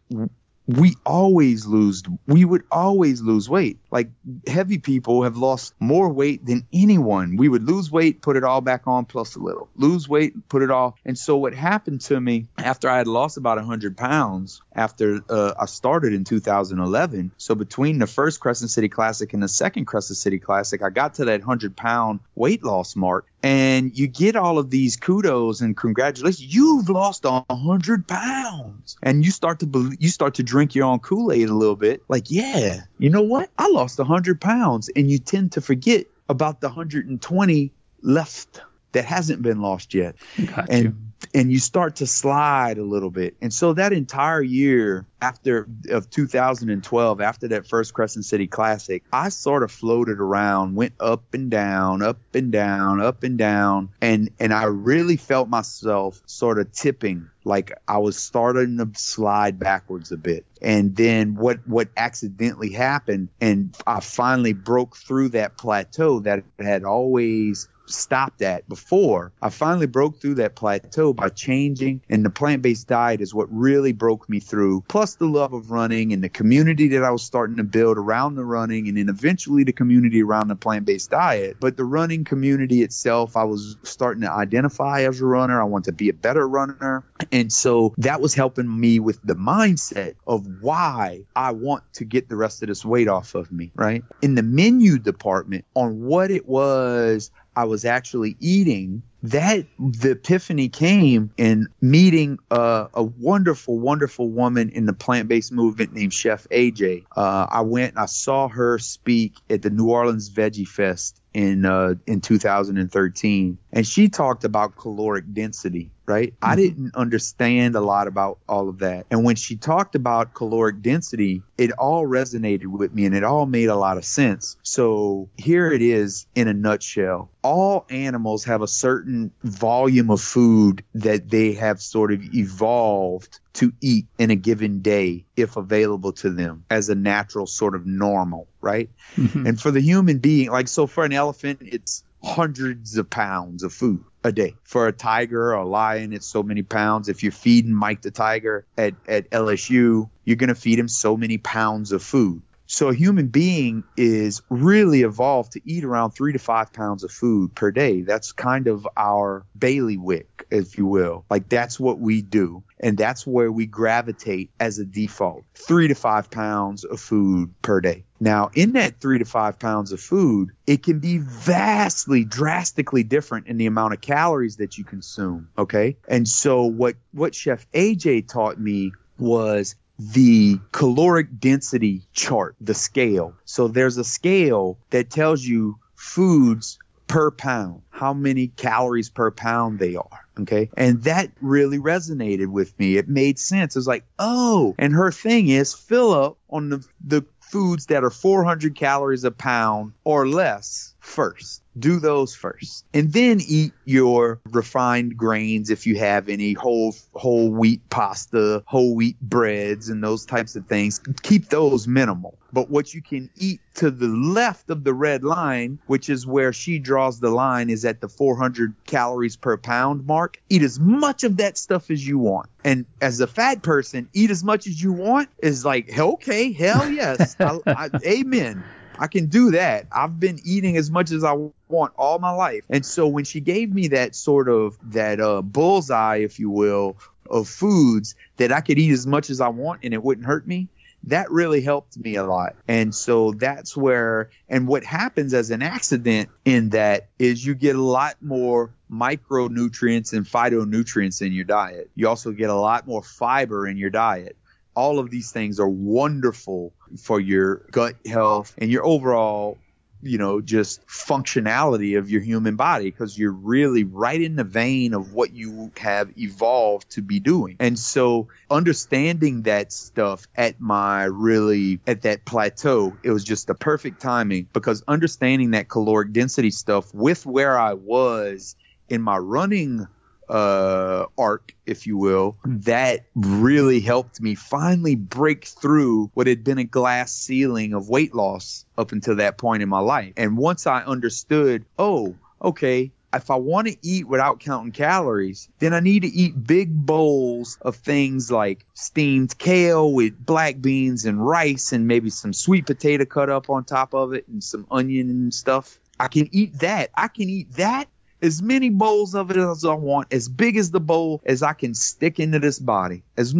[0.69, 4.09] we always lose we would always lose weight like
[4.47, 8.61] heavy people have lost more weight than anyone we would lose weight put it all
[8.61, 12.19] back on plus a little lose weight put it all and so what happened to
[12.19, 17.55] me after i had lost about 100 pounds after uh, i started in 2011 so
[17.55, 21.27] between the first crescent city classic and the second crescent city classic i got to
[21.27, 26.55] that 100 pound weight loss mark and you get all of these kudos and congratulations.
[26.55, 31.01] You've lost a hundred pounds, and you start to you start to drink your own
[31.01, 32.03] Kool Aid a little bit.
[32.09, 33.51] Like, yeah, you know what?
[33.59, 37.73] I lost a hundred pounds, and you tend to forget about the hundred and twenty
[38.03, 38.61] left
[38.93, 40.17] that hasn't been lost yet.
[40.47, 40.97] Got and you.
[41.35, 43.37] and you start to slide a little bit.
[43.41, 49.31] And so that entire year after of 2012, after that first Crescent City Classic, I
[49.31, 54.31] sort of floated around, went up and down, up and down, up and down, and
[54.39, 60.13] and I really felt myself sort of tipping like I was starting to slide backwards
[60.13, 60.45] a bit.
[60.61, 66.85] And then what what accidentally happened and I finally broke through that plateau that had
[66.85, 69.33] always stopped at before.
[69.41, 73.49] I finally broke through that plateau by changing, and the plant based diet is what
[73.51, 74.85] really broke me through.
[74.89, 78.35] Plus, the love of running and the community that I was starting to build around
[78.35, 81.57] the running, and then eventually the community around the plant based diet.
[81.61, 85.61] But the running community itself, I was starting to identify as a runner.
[85.61, 87.05] I want to be a better runner.
[87.31, 92.29] And so that was helping me with the mindset of why I want to get
[92.29, 94.03] the rest of this weight off of me, right?
[94.21, 100.69] In the menu department on what it was I was actually eating, that the epiphany
[100.69, 107.05] came in meeting a wonderful, wonderful woman in the plant based movement named Chef AJ.
[107.17, 111.65] Uh, I went, and I saw her speak at the New Orleans Veggie Fest in
[111.65, 115.91] uh, in 2013, and she talked about caloric density.
[116.05, 116.51] Right, mm-hmm.
[116.51, 120.83] I didn't understand a lot about all of that, and when she talked about caloric
[120.83, 124.57] density, it all resonated with me, and it all made a lot of sense.
[124.63, 130.85] So here it is in a nutshell: all animals have a certain volume of food
[130.95, 136.31] that they have sort of evolved to eat in a given day if available to
[136.31, 138.91] them as a natural sort of normal, right?
[139.17, 139.47] Mm-hmm.
[139.47, 143.73] And for the human being, like, so for an elephant, it's hundreds of pounds of
[143.73, 144.55] food a day.
[144.63, 147.09] For a tiger or a lion, it's so many pounds.
[147.09, 151.17] If you're feeding Mike the tiger at, at LSU, you're going to feed him so
[151.17, 152.43] many pounds of food.
[152.67, 157.11] So a human being is really evolved to eat around three to five pounds of
[157.11, 158.01] food per day.
[158.01, 161.25] That's kind of our bailiwick, if you will.
[161.31, 162.63] Like that's what we do.
[162.79, 165.45] And that's where we gravitate as a default.
[165.55, 168.05] Three to five pounds of food per day.
[168.21, 173.47] Now, in that three to five pounds of food, it can be vastly, drastically different
[173.47, 175.49] in the amount of calories that you consume.
[175.57, 175.97] Okay.
[176.09, 183.35] And so what, what Chef AJ taught me was the caloric density chart, the scale.
[183.45, 186.79] So there's a scale that tells you foods
[187.13, 190.27] per pound, how many calories per pound they are.
[190.41, 190.71] Okay.
[190.79, 192.97] And that really resonated with me.
[192.97, 193.77] It made sense.
[193.77, 198.03] It was like, oh, and her thing is fill up on the, the foods that
[198.03, 201.63] are 400 calories a pound or less first.
[201.79, 202.85] Do those first.
[202.95, 208.95] And then eat your refined grains if you have any whole whole wheat pasta, whole
[208.95, 211.01] wheat breads and those types of things.
[211.23, 212.39] Keep those minimal.
[212.53, 216.53] But what you can eat to the left of the red line, which is where
[216.53, 220.41] she draws the line, is at the 400 calories per pound mark.
[220.51, 222.51] Eat as much of that stuff as you want.
[222.65, 226.89] And as a fat person, eat as much as you want is like, okay, hell
[226.91, 227.35] yes.
[227.41, 228.63] I, I, amen.
[229.03, 229.89] I can do that.
[229.91, 231.33] I've been eating as much as I
[231.67, 232.63] want all my life.
[232.71, 236.97] And so when she gave me that sort of that uh, bullseye, if you will,
[237.29, 240.47] of foods that I could eat as much as I want and it wouldn't hurt
[240.47, 240.69] me,
[241.09, 242.55] that really helped me a lot.
[242.69, 247.75] And so that's where, and what happens as an accident in that is you get
[247.75, 251.91] a lot more micronutrients and phytonutrients in your diet.
[251.97, 254.37] You also get a lot more fiber in your diet.
[254.75, 259.59] All of these things are wonderful for your gut health and your overall
[260.03, 264.95] you know, just functionality of your human body because you're really right in the vein
[264.95, 267.57] of what you have evolved to be doing.
[267.61, 273.55] And so understanding that stuff at my really at that plateau, it was just the
[273.55, 278.57] perfect timing because understanding that caloric density stuff with where I was
[278.89, 279.87] in my running
[280.33, 286.57] uh, arc, if you will, that really helped me finally break through what had been
[286.57, 290.15] a glass ceiling of weight loss up until that point in my life.
[290.17, 295.75] And once I understood, oh, okay, if I want to eat without counting calories, then
[295.75, 301.25] I need to eat big bowls of things like steamed kale with black beans and
[301.25, 305.11] rice and maybe some sweet potato cut up on top of it and some onion
[305.11, 305.79] and stuff.
[306.01, 306.89] I can eat that.
[306.95, 307.87] I can eat that
[308.23, 311.53] as many bowls of it as I want, as big as the bowl as I
[311.53, 313.35] can stick into this body, as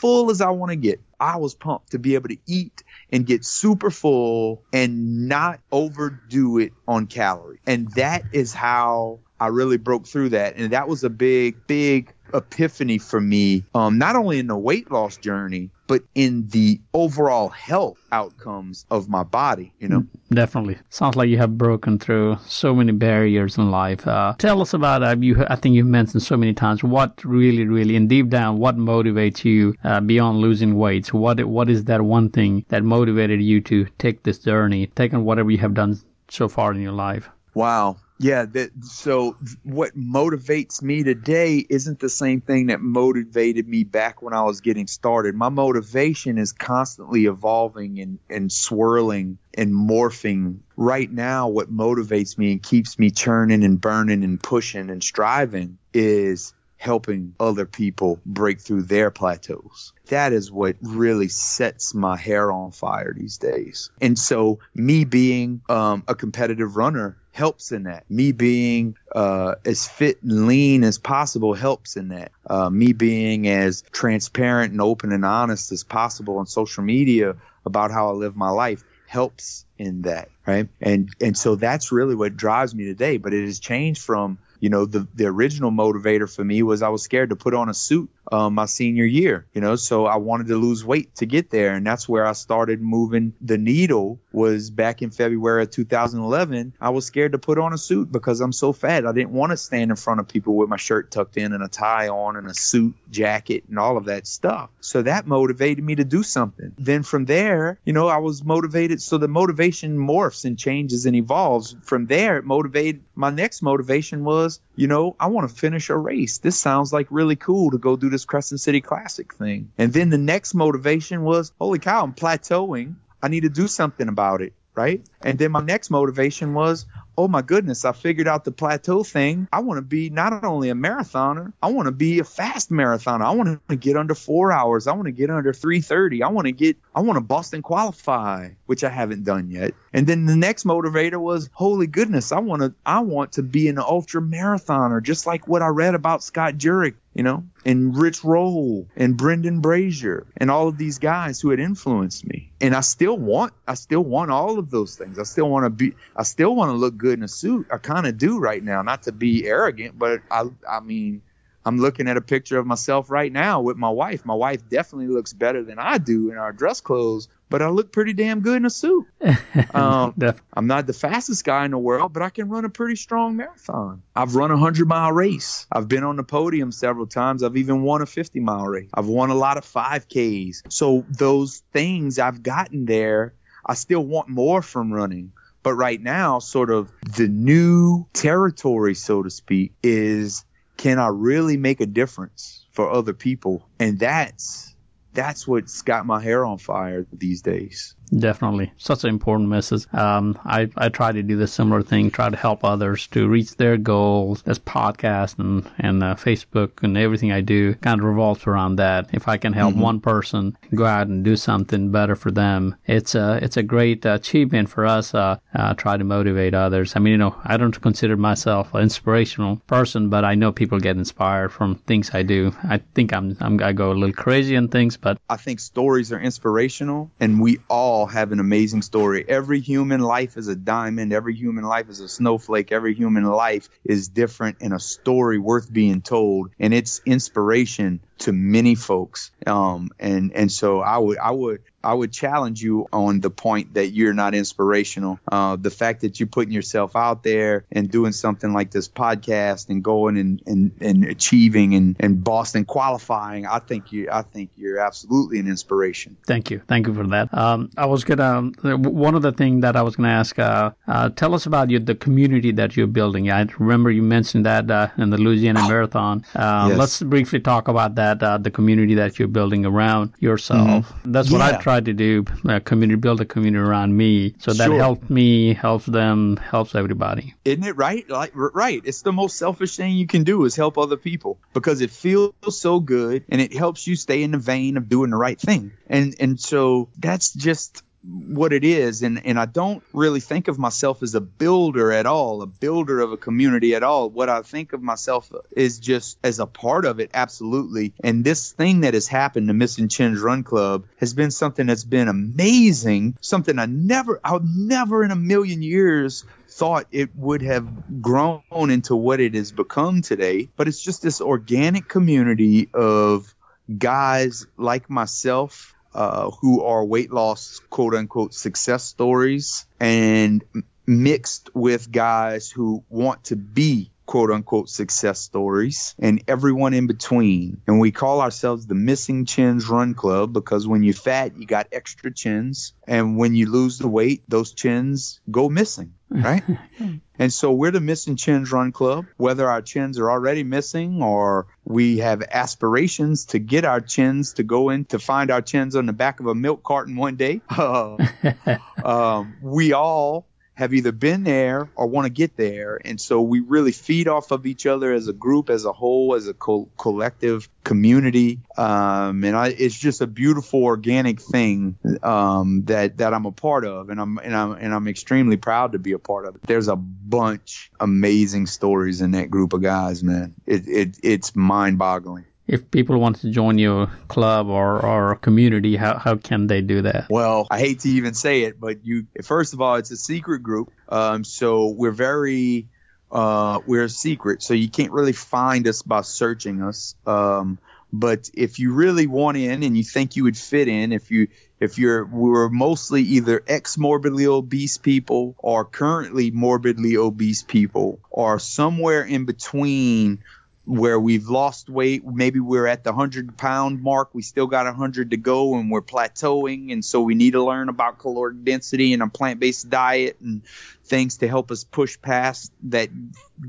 [0.00, 1.00] full as I want to get.
[1.18, 6.58] I was pumped to be able to eat and get super full and not overdo
[6.58, 7.60] it on calories.
[7.66, 10.56] And that is how I really broke through that.
[10.56, 14.90] And that was a big, big epiphany for me, um, not only in the weight
[14.90, 20.04] loss journey, but in the overall health outcomes of my body, you know?
[20.30, 20.78] Definitely.
[20.88, 24.06] Sounds like you have broken through so many barriers in life.
[24.06, 27.64] Uh, tell us about, uh, you, I think you've mentioned so many times, what really,
[27.64, 31.06] really, and deep down, what motivates you uh, beyond losing weight?
[31.06, 35.24] So what, what is that one thing that motivated you to take this journey, taking
[35.24, 37.28] whatever you have done so far in your life?
[37.52, 37.98] Wow.
[38.18, 44.22] Yeah, that so what motivates me today isn't the same thing that motivated me back
[44.22, 45.34] when I was getting started.
[45.34, 50.58] My motivation is constantly evolving and, and swirling and morphing.
[50.76, 55.78] Right now, what motivates me and keeps me churning and burning and pushing and striving
[55.92, 56.54] is
[56.84, 59.94] helping other people break through their plateaus.
[60.08, 63.90] That is what really sets my hair on fire these days.
[64.02, 68.04] And so, me being um, a competitive runner helps in that.
[68.10, 72.32] Me being uh, as fit and lean as possible helps in that.
[72.46, 77.90] Uh, me being as transparent and open and honest as possible on social media about
[77.90, 80.68] how I live my life helps in that, right?
[80.80, 83.16] And and so that's really what drives me today.
[83.16, 86.88] But it has changed from you know the the original motivator for me was I
[86.88, 90.16] was scared to put on a suit um, my senior year, you know, so I
[90.16, 91.74] wanted to lose weight to get there.
[91.74, 96.74] And that's where I started moving the needle was back in February of 2011.
[96.80, 99.06] I was scared to put on a suit because I'm so fat.
[99.06, 101.62] I didn't want to stand in front of people with my shirt tucked in and
[101.62, 104.70] a tie on and a suit jacket and all of that stuff.
[104.80, 106.72] So that motivated me to do something.
[106.78, 109.00] Then from there, you know, I was motivated.
[109.00, 111.76] So the motivation morphs and changes and evolves.
[111.82, 115.96] From there, it motivated my next motivation was, you know, I want to finish a
[115.96, 116.38] race.
[116.38, 119.72] This sounds like really cool to go do this Crescent City Classic thing.
[119.76, 122.94] And then the next motivation was, holy cow, I'm plateauing.
[123.22, 124.52] I need to do something about it.
[124.76, 125.06] Right.
[125.22, 126.86] And then my next motivation was,
[127.16, 129.46] oh my goodness, I figured out the plateau thing.
[129.52, 133.22] I want to be not only a marathoner, I want to be a fast marathoner.
[133.22, 134.88] I want to get under four hours.
[134.88, 136.24] I want to get under 330.
[136.24, 139.74] I want to get, I want to Boston qualify, which I haven't done yet.
[139.94, 143.68] And then the next motivator was, holy goodness, I want to, I want to be
[143.68, 148.24] an ultra marathoner, just like what I read about Scott Jurek you know, and Rich
[148.24, 152.50] Roll and Brendan Brazier and all of these guys who had influenced me.
[152.60, 155.18] And I still want, I still want all of those things.
[155.18, 157.68] I still want to be, I still want to look good in a suit.
[157.70, 161.22] I kind of do right now, not to be arrogant, but I, I mean,
[161.64, 164.26] I'm looking at a picture of myself right now with my wife.
[164.26, 167.92] My wife definitely looks better than I do in our dress clothes, but I look
[167.92, 169.06] pretty damn good in a suit.
[169.72, 170.14] Um,
[170.52, 173.36] I'm not the fastest guy in the world, but I can run a pretty strong
[173.36, 174.02] marathon.
[174.14, 175.66] I've run a 100 mile race.
[175.70, 177.42] I've been on the podium several times.
[177.42, 178.90] I've even won a 50 mile race.
[178.94, 180.62] I've won a lot of 5Ks.
[180.72, 183.34] So those things I've gotten there,
[183.66, 185.32] I still want more from running
[185.62, 190.44] But right now, sort of the new territory, so to speak, is
[190.76, 193.68] can I really make a difference for other people?
[193.80, 194.73] And that's
[195.14, 197.94] that's what's got my hair on fire these days.
[198.16, 198.72] Definitely.
[198.76, 199.86] Such an important message.
[199.92, 203.56] Um, I, I try to do the similar thing, try to help others to reach
[203.56, 204.42] their goals.
[204.42, 209.10] This podcast and, and uh, Facebook and everything I do kind of revolves around that.
[209.12, 209.82] If I can help mm-hmm.
[209.82, 214.04] one person go out and do something better for them, it's a, it's a great
[214.04, 216.94] achievement for us, uh, uh, try to motivate others.
[216.96, 220.78] I mean, you know, I don't consider myself an inspirational person, but I know people
[220.78, 222.54] get inspired from things I do.
[222.62, 226.12] I think I'm, I'm I go a little crazy on things, but I think stories
[226.12, 229.24] are inspirational and we all all have an amazing story.
[229.26, 231.12] Every human life is a diamond.
[231.12, 232.72] Every human life is a snowflake.
[232.72, 236.50] Every human life is different and a story worth being told.
[236.58, 239.30] And it's inspiration to many folks.
[239.46, 243.74] Um, and, and so I would, I would, I would challenge you on the point
[243.74, 245.20] that you're not inspirational.
[245.30, 249.68] Uh, the fact that you're putting yourself out there and doing something like this podcast
[249.68, 254.50] and going and, and, and achieving and, and Boston qualifying, I think you I think
[254.56, 256.16] you're absolutely an inspiration.
[256.26, 257.36] Thank you, thank you for that.
[257.36, 260.38] Um, I was gonna one of the things that I was gonna ask.
[260.38, 263.30] Uh, uh, tell us about you, the community that you're building.
[263.30, 265.64] I remember you mentioned that uh, in the Louisiana.
[265.68, 266.24] Marathon.
[266.34, 266.78] Uh, yes.
[266.78, 268.03] Let's briefly talk about that.
[268.04, 270.88] Uh, the community that you're building around yourself.
[270.88, 271.12] Mm-hmm.
[271.12, 271.38] That's yeah.
[271.38, 274.34] what I try tried to do a community, build a community around me.
[274.38, 274.78] So that sure.
[274.78, 277.34] helped me, helps them, helps everybody.
[277.44, 278.08] Isn't it right?
[278.08, 278.80] Like right.
[278.84, 282.34] It's the most selfish thing you can do is help other people because it feels
[282.50, 285.72] so good and it helps you stay in the vein of doing the right thing.
[285.88, 290.58] And and so that's just what it is and and I don't really think of
[290.58, 294.10] myself as a builder at all a builder of a community at all.
[294.10, 297.94] What I think of myself is just as a part of it absolutely.
[298.02, 301.84] And this thing that has happened to Missing Chins Run Club has been something that's
[301.84, 307.42] been amazing something I never I would never in a million years thought it would
[307.42, 310.48] have grown into what it has become today.
[310.56, 313.34] But it's just this organic community of
[313.78, 320.44] guys like myself uh, who are weight loss quote unquote success stories and
[320.86, 327.60] mixed with guys who want to be quote unquote success stories and everyone in between.
[327.66, 331.68] And we call ourselves the Missing Chins Run Club because when you're fat, you got
[331.72, 332.74] extra chins.
[332.86, 336.42] And when you lose the weight, those chins go missing, right?
[337.18, 339.06] and so we're the Missing Chins Run Club.
[339.16, 344.42] Whether our chins are already missing or we have aspirations to get our chins to
[344.42, 347.40] go in to find our chins on the back of a milk carton one day,
[347.48, 347.96] uh,
[348.84, 352.80] um, we all have either been there or want to get there.
[352.84, 356.14] And so we really feed off of each other as a group, as a whole,
[356.14, 358.40] as a co- collective community.
[358.56, 363.64] Um, and I, it's just a beautiful organic thing um, that that I'm a part
[363.64, 366.42] of, and I'm and I'm and I'm extremely proud to be a part of it.
[366.42, 370.34] There's a bunch amazing stories in that group of guys, man.
[370.46, 375.76] It, it it's mind boggling if people want to join your club or, or community,
[375.76, 377.06] how, how can they do that?
[377.08, 380.42] Well, I hate to even say it, but you first of all, it's a secret
[380.42, 380.70] group.
[380.88, 382.68] Um, so we're very
[383.10, 386.96] uh, we're secret, so you can't really find us by searching us.
[387.06, 387.58] Um,
[387.92, 391.28] but if you really want in and you think you would fit in, if you
[391.60, 398.40] if you're we're mostly either ex morbidly obese people or currently morbidly obese people or
[398.40, 400.24] somewhere in between
[400.66, 402.04] where we've lost weight.
[402.06, 404.14] Maybe we're at the 100 pound mark.
[404.14, 406.72] We still got 100 to go and we're plateauing.
[406.72, 410.42] And so we need to learn about caloric density and a plant based diet and
[410.84, 412.88] things to help us push past that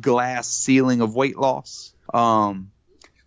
[0.01, 1.93] glass ceiling of weight loss.
[2.13, 2.71] Um,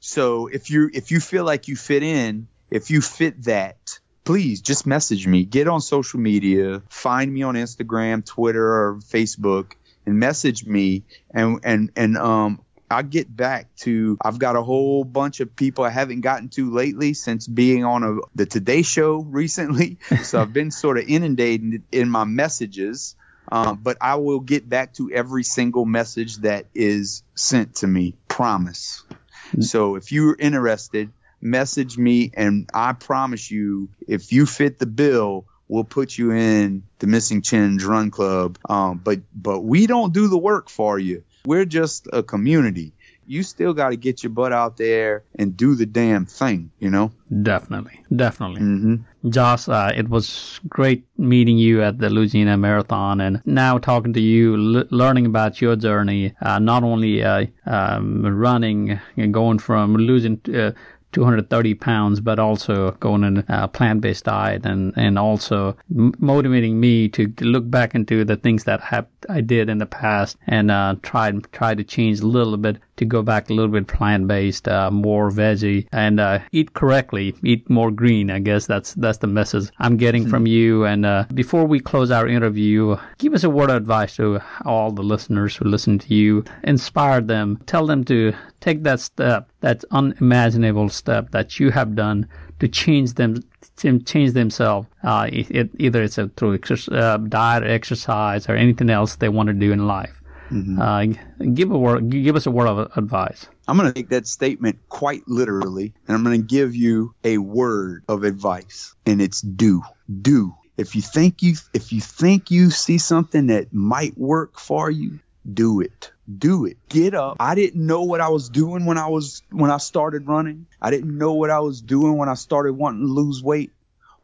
[0.00, 4.60] so if you if you feel like you fit in, if you fit that, please
[4.60, 5.44] just message me.
[5.44, 6.82] Get on social media.
[6.88, 9.72] Find me on Instagram, Twitter, or Facebook,
[10.06, 11.02] and message me.
[11.30, 12.60] And and and um,
[12.90, 16.70] I get back to I've got a whole bunch of people I haven't gotten to
[16.70, 19.98] lately since being on a, the Today Show recently.
[20.22, 23.14] So I've been sort of inundated in my messages.
[23.50, 28.14] Um, but I will get back to every single message that is sent to me.
[28.26, 29.04] Promise.
[29.10, 29.62] Mm-hmm.
[29.62, 31.10] So if you're interested,
[31.40, 36.82] message me, and I promise you, if you fit the bill, we'll put you in
[36.98, 38.58] the Missing Chins Run Club.
[38.68, 41.24] Um, but but we don't do the work for you.
[41.48, 42.92] We're just a community.
[43.26, 46.90] You still got to get your butt out there and do the damn thing, you
[46.90, 47.10] know?
[47.42, 48.04] Definitely.
[48.14, 48.60] Definitely.
[48.60, 49.30] Mm-hmm.
[49.30, 54.20] Josh, uh, it was great meeting you at the Louisiana Marathon and now talking to
[54.20, 59.96] you, l- learning about your journey, uh, not only uh, um, running and going from
[59.96, 60.72] losing uh,
[61.12, 67.08] 230 pounds, but also going on a plant-based diet and, and also m- motivating me
[67.08, 70.96] to look back into the things that have, I did in the past and uh,
[71.02, 74.90] try, try to change a little bit to go back a little bit plant-based, uh,
[74.90, 78.30] more veggie and uh, eat correctly, eat more green.
[78.30, 80.30] I guess that's, that's the message I'm getting mm-hmm.
[80.30, 80.84] from you.
[80.84, 84.92] And uh, before we close our interview, give us a word of advice to all
[84.92, 89.84] the listeners who listen to you, inspire them, tell them to take that step, that
[89.90, 92.28] unimaginable step that you have done
[92.58, 93.42] to change them,
[93.76, 94.88] to change themselves.
[95.04, 99.28] Uh, it, either it's a, through exercise, uh, diet, or exercise, or anything else they
[99.28, 100.17] want to do in life.
[100.50, 100.80] Mm-hmm.
[100.80, 103.46] Uh, give a word, give us a word of advice.
[103.66, 107.38] I'm going to take that statement quite literally, and I'm going to give you a
[107.38, 109.82] word of advice, and it's do.
[110.22, 110.54] Do.
[110.78, 115.18] If you think you if you think you see something that might work for you,
[115.52, 116.12] do it.
[116.38, 116.76] Do it.
[116.88, 117.38] Get up.
[117.40, 120.66] I didn't know what I was doing when I was when I started running.
[120.80, 123.72] I didn't know what I was doing when I started wanting to lose weight,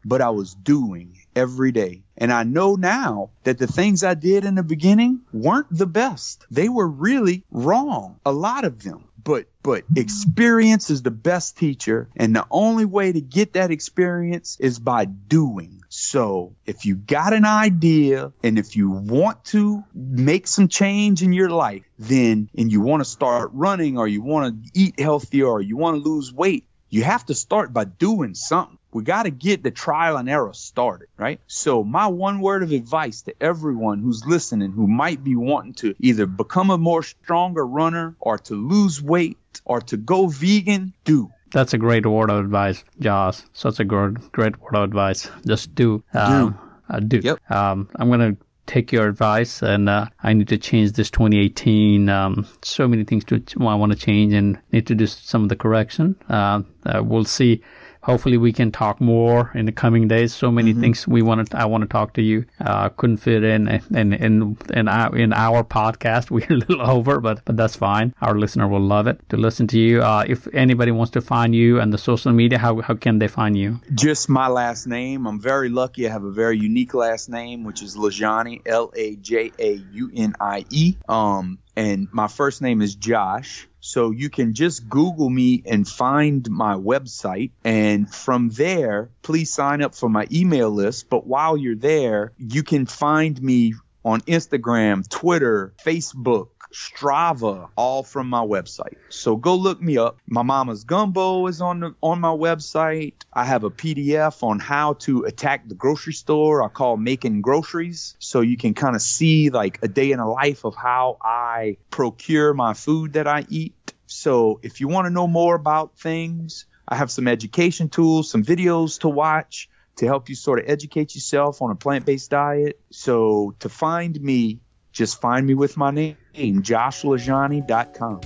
[0.05, 2.04] but I was doing every day.
[2.17, 6.45] And I know now that the things I did in the beginning weren't the best.
[6.49, 8.19] They were really wrong.
[8.25, 13.11] A lot of them but but experience is the best teacher and the only way
[13.11, 18.77] to get that experience is by doing so if you got an idea and if
[18.77, 23.49] you want to make some change in your life then and you want to start
[23.53, 27.25] running or you want to eat healthier or you want to lose weight you have
[27.25, 31.41] to start by doing something we got to get the trial and error started, right?
[31.47, 35.95] So my one word of advice to everyone who's listening who might be wanting to
[35.99, 41.29] either become a more stronger runner or to lose weight or to go vegan, do.
[41.51, 43.41] That's a great word of advice, Josh.
[43.51, 45.29] Such a good, great word of advice.
[45.45, 46.01] Just do.
[46.13, 46.95] Um, do.
[46.95, 47.19] Uh, do.
[47.21, 47.51] Yep.
[47.51, 52.07] Um, I'm going to take your advice and uh, I need to change this 2018.
[52.07, 55.49] Um, so many things to I want to change and need to do some of
[55.49, 56.15] the correction.
[56.29, 57.61] Uh, uh, we'll see
[58.05, 60.33] hopefully we can talk more in the coming days.
[60.33, 60.81] So many mm-hmm.
[60.81, 62.45] things we want to, I want to talk to you.
[62.61, 66.29] Uh, couldn't fit in in in in our, in our podcast.
[66.35, 68.13] We're a little over, but but that's fine.
[68.21, 70.03] Our listener will love it to listen to you.
[70.03, 73.27] Uh, if anybody wants to find you and the social media, how how can they
[73.27, 73.79] find you?
[73.93, 75.25] Just my last name.
[75.25, 76.07] I'm very lucky.
[76.07, 80.11] I have a very unique last name, which is LaJaunie, L A J A U
[80.15, 80.95] N I E.
[81.09, 83.67] Um, and my first name is Josh.
[83.79, 87.51] So you can just Google me and find my website.
[87.63, 91.09] And from there, please sign up for my email list.
[91.09, 98.27] But while you're there, you can find me on Instagram, Twitter, Facebook, Strava, all from
[98.27, 98.97] my website.
[99.07, 100.17] So go look me up.
[100.27, 103.13] My mama's gumbo is on the on my website.
[103.31, 106.63] I have a PDF on how to attack the grocery store.
[106.63, 108.17] I call making groceries.
[108.19, 111.77] So you can kind of see like a day in a life of how I
[111.91, 113.93] procure my food that I eat.
[114.07, 118.43] So if you want to know more about things, I have some education tools, some
[118.43, 122.79] videos to watch to help you sort of educate yourself on a plant-based diet.
[122.91, 124.59] So to find me,
[124.95, 128.21] just find me with my name, joshlajaunie.com.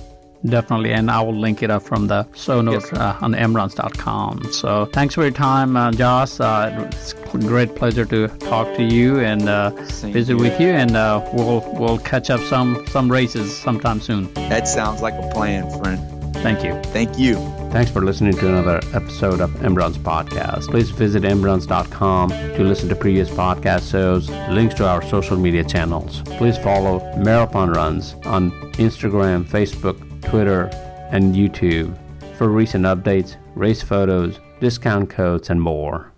[0.46, 2.98] Definitely, and I will link it up from the show notes yes.
[2.98, 4.50] uh, on emruns.com.
[4.52, 6.40] So thanks for your time, uh, Josh.
[6.40, 9.68] Uh, it's a great pleasure to talk to you and uh,
[10.12, 14.32] visit with you, and uh, we'll we'll catch up some some races sometime soon.
[14.34, 16.00] That sounds like a plan, friend.
[16.36, 16.72] Thank you.
[16.84, 17.59] Thank you.
[17.70, 20.68] Thanks for listening to another episode of Emruns Podcast.
[20.70, 26.22] Please visit emruns.com to listen to previous podcast shows, links to our social media channels.
[26.22, 29.96] Please follow Marathon Runs on Instagram, Facebook,
[30.28, 30.64] Twitter,
[31.12, 31.96] and YouTube
[32.36, 36.08] for recent updates, race photos, discount codes, and more.